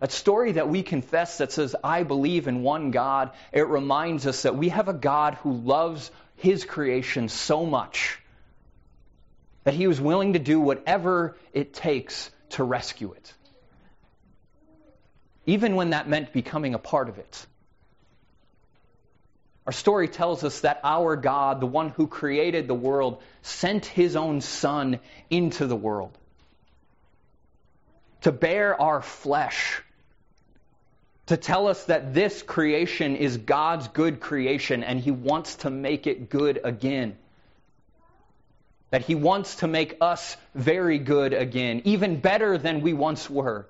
That 0.00 0.12
story 0.12 0.52
that 0.52 0.68
we 0.68 0.82
confess 0.82 1.38
that 1.38 1.52
says, 1.52 1.74
I 1.82 2.02
believe 2.02 2.48
in 2.48 2.62
one 2.62 2.90
God, 2.90 3.32
it 3.52 3.66
reminds 3.66 4.26
us 4.26 4.42
that 4.42 4.56
we 4.56 4.68
have 4.68 4.88
a 4.88 4.92
God 4.92 5.34
who 5.34 5.52
loves 5.52 6.10
his 6.36 6.64
creation 6.64 7.28
so 7.28 7.64
much 7.64 8.18
that 9.64 9.74
he 9.74 9.86
was 9.86 10.00
willing 10.00 10.34
to 10.34 10.38
do 10.38 10.60
whatever 10.60 11.36
it 11.52 11.74
takes 11.74 12.30
to 12.50 12.62
rescue 12.62 13.12
it. 13.12 13.34
Even 15.46 15.76
when 15.76 15.90
that 15.90 16.08
meant 16.08 16.32
becoming 16.32 16.74
a 16.74 16.78
part 16.78 17.08
of 17.08 17.18
it. 17.18 17.46
Our 19.66 19.72
story 19.72 20.08
tells 20.08 20.44
us 20.44 20.60
that 20.60 20.80
our 20.84 21.16
God, 21.16 21.60
the 21.60 21.66
one 21.66 21.90
who 21.90 22.06
created 22.06 22.68
the 22.68 22.74
world, 22.74 23.20
sent 23.42 23.84
his 23.86 24.14
own 24.14 24.40
Son 24.40 25.00
into 25.28 25.66
the 25.66 25.76
world 25.76 26.16
to 28.22 28.32
bear 28.32 28.80
our 28.80 29.02
flesh 29.02 29.82
to 31.26 31.36
tell 31.36 31.66
us 31.68 31.84
that 31.84 32.14
this 32.14 32.42
creation 32.42 33.16
is 33.16 33.36
God's 33.36 33.88
good 33.88 34.20
creation 34.20 34.84
and 34.84 35.00
He 35.00 35.10
wants 35.10 35.56
to 35.56 35.70
make 35.70 36.06
it 36.06 36.30
good 36.30 36.60
again. 36.62 37.16
That 38.90 39.02
He 39.02 39.14
wants 39.14 39.56
to 39.56 39.66
make 39.66 39.96
us 40.00 40.36
very 40.54 40.98
good 40.98 41.34
again, 41.34 41.82
even 41.84 42.20
better 42.20 42.58
than 42.58 42.80
we 42.80 42.92
once 42.92 43.28
were. 43.28 43.66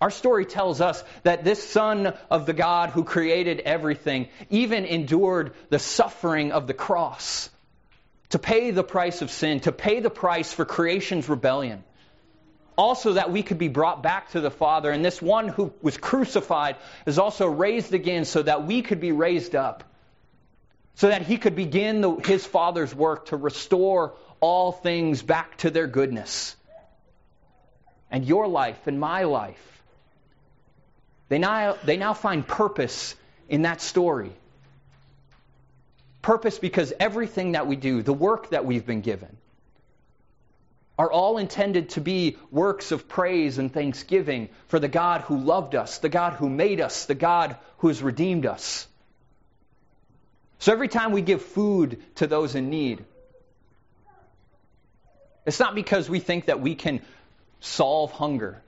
Our 0.00 0.10
story 0.10 0.44
tells 0.44 0.80
us 0.80 1.02
that 1.22 1.44
this 1.44 1.62
Son 1.62 2.14
of 2.30 2.46
the 2.46 2.52
God 2.52 2.90
who 2.90 3.04
created 3.04 3.60
everything 3.60 4.28
even 4.50 4.84
endured 4.84 5.54
the 5.70 5.78
suffering 5.78 6.52
of 6.52 6.66
the 6.66 6.74
cross 6.74 7.48
to 8.30 8.38
pay 8.38 8.70
the 8.70 8.84
price 8.84 9.22
of 9.22 9.30
sin, 9.30 9.60
to 9.60 9.72
pay 9.72 10.00
the 10.00 10.10
price 10.10 10.52
for 10.52 10.64
creation's 10.64 11.28
rebellion 11.28 11.84
also 12.76 13.14
that 13.14 13.30
we 13.30 13.42
could 13.42 13.58
be 13.58 13.68
brought 13.68 14.02
back 14.02 14.30
to 14.30 14.40
the 14.40 14.50
Father. 14.50 14.90
And 14.90 15.04
this 15.04 15.20
one 15.22 15.48
who 15.48 15.72
was 15.82 15.96
crucified 15.96 16.76
is 17.06 17.18
also 17.18 17.46
raised 17.46 17.94
again 17.94 18.24
so 18.24 18.42
that 18.42 18.66
we 18.66 18.82
could 18.82 19.00
be 19.00 19.12
raised 19.12 19.54
up. 19.54 19.84
So 20.96 21.08
that 21.08 21.22
he 21.22 21.38
could 21.38 21.56
begin 21.56 22.00
the, 22.00 22.14
his 22.16 22.46
Father's 22.46 22.94
work 22.94 23.26
to 23.26 23.36
restore 23.36 24.14
all 24.40 24.70
things 24.70 25.22
back 25.22 25.56
to 25.58 25.70
their 25.70 25.86
goodness. 25.86 26.56
And 28.10 28.24
your 28.24 28.46
life 28.46 28.86
and 28.86 29.00
my 29.00 29.24
life, 29.24 29.73
they 31.28 31.38
now, 31.38 31.76
they 31.84 31.96
now 31.96 32.14
find 32.14 32.46
purpose 32.46 33.14
in 33.48 33.62
that 33.62 33.80
story. 33.80 34.32
Purpose 36.22 36.58
because 36.58 36.92
everything 36.98 37.52
that 37.52 37.66
we 37.66 37.76
do, 37.76 38.02
the 38.02 38.12
work 38.12 38.50
that 38.50 38.64
we've 38.64 38.86
been 38.86 39.00
given, 39.00 39.36
are 40.98 41.10
all 41.10 41.38
intended 41.38 41.90
to 41.90 42.00
be 42.00 42.36
works 42.50 42.92
of 42.92 43.08
praise 43.08 43.58
and 43.58 43.72
thanksgiving 43.72 44.48
for 44.68 44.78
the 44.78 44.88
God 44.88 45.22
who 45.22 45.36
loved 45.38 45.74
us, 45.74 45.98
the 45.98 46.08
God 46.08 46.34
who 46.34 46.48
made 46.48 46.80
us, 46.80 47.06
the 47.06 47.14
God 47.14 47.56
who 47.78 47.88
has 47.88 48.02
redeemed 48.02 48.46
us. 48.46 48.86
So 50.60 50.72
every 50.72 50.88
time 50.88 51.12
we 51.12 51.20
give 51.20 51.42
food 51.42 52.00
to 52.16 52.26
those 52.26 52.54
in 52.54 52.70
need, 52.70 53.04
it's 55.44 55.60
not 55.60 55.74
because 55.74 56.08
we 56.08 56.20
think 56.20 56.46
that 56.46 56.60
we 56.60 56.74
can 56.74 57.02
solve 57.60 58.12
hunger. 58.12 58.62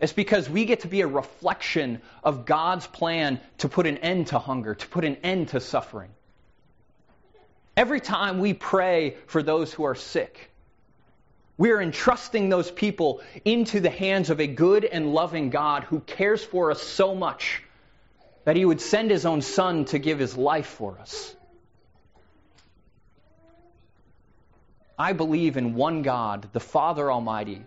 It's 0.00 0.12
because 0.12 0.48
we 0.48 0.64
get 0.64 0.80
to 0.80 0.88
be 0.88 1.02
a 1.02 1.06
reflection 1.06 2.00
of 2.24 2.46
God's 2.46 2.86
plan 2.86 3.40
to 3.58 3.68
put 3.68 3.86
an 3.86 3.98
end 3.98 4.28
to 4.28 4.38
hunger, 4.38 4.74
to 4.74 4.88
put 4.88 5.04
an 5.04 5.16
end 5.22 5.48
to 5.48 5.60
suffering. 5.60 6.10
Every 7.76 8.00
time 8.00 8.38
we 8.40 8.54
pray 8.54 9.16
for 9.26 9.42
those 9.42 9.72
who 9.72 9.84
are 9.84 9.94
sick, 9.94 10.50
we 11.58 11.70
are 11.72 11.80
entrusting 11.80 12.48
those 12.48 12.70
people 12.70 13.20
into 13.44 13.80
the 13.80 13.90
hands 13.90 14.30
of 14.30 14.40
a 14.40 14.46
good 14.46 14.86
and 14.86 15.12
loving 15.12 15.50
God 15.50 15.84
who 15.84 16.00
cares 16.00 16.42
for 16.42 16.70
us 16.70 16.82
so 16.82 17.14
much 17.14 17.62
that 18.44 18.56
he 18.56 18.64
would 18.64 18.80
send 18.80 19.10
his 19.10 19.26
own 19.26 19.42
son 19.42 19.84
to 19.86 19.98
give 19.98 20.18
his 20.18 20.36
life 20.36 20.66
for 20.66 20.98
us. 20.98 21.36
I 24.98 25.12
believe 25.12 25.58
in 25.58 25.74
one 25.74 26.00
God, 26.00 26.48
the 26.52 26.60
Father 26.60 27.10
Almighty, 27.12 27.62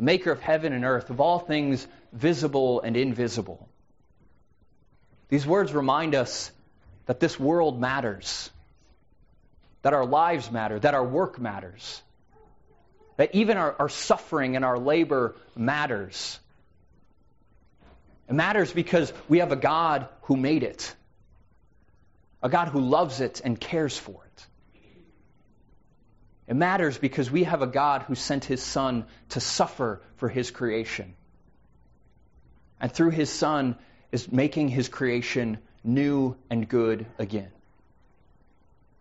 the 0.00 0.06
maker 0.06 0.32
of 0.32 0.40
heaven 0.40 0.72
and 0.72 0.82
earth, 0.82 1.10
of 1.10 1.20
all 1.20 1.38
things 1.38 1.86
visible 2.10 2.80
and 2.80 2.96
invisible. 2.96 3.68
These 5.28 5.46
words 5.46 5.74
remind 5.74 6.14
us 6.14 6.50
that 7.04 7.20
this 7.20 7.38
world 7.38 7.78
matters 7.78 8.48
that 9.82 9.92
our 9.92 10.06
lives 10.06 10.50
matter, 10.50 10.78
that 10.78 10.94
our 10.94 11.04
work 11.04 11.38
matters, 11.38 12.02
that 13.18 13.34
even 13.34 13.58
our, 13.58 13.76
our 13.78 13.88
suffering 13.90 14.56
and 14.56 14.64
our 14.64 14.78
labor 14.78 15.36
matters. 15.54 16.38
It 18.26 18.34
matters 18.34 18.72
because 18.72 19.12
we 19.28 19.40
have 19.40 19.52
a 19.52 19.56
God 19.56 20.08
who 20.22 20.36
made 20.36 20.62
it, 20.62 20.94
a 22.42 22.48
God 22.48 22.68
who 22.68 22.80
loves 22.80 23.20
it 23.20 23.42
and 23.44 23.60
cares 23.60 23.98
for 23.98 24.24
it. 24.24 24.46
It 26.50 26.56
matters 26.56 26.98
because 26.98 27.30
we 27.30 27.44
have 27.44 27.62
a 27.62 27.66
God 27.68 28.02
who 28.02 28.16
sent 28.16 28.44
his 28.44 28.60
Son 28.60 29.04
to 29.28 29.40
suffer 29.40 30.02
for 30.16 30.28
his 30.28 30.50
creation. 30.50 31.14
And 32.80 32.90
through 32.90 33.10
his 33.10 33.30
Son 33.30 33.76
is 34.10 34.32
making 34.32 34.68
his 34.68 34.88
creation 34.88 35.58
new 35.84 36.34
and 36.50 36.68
good 36.68 37.06
again. 37.20 37.52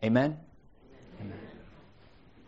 Amen? 0.04 0.38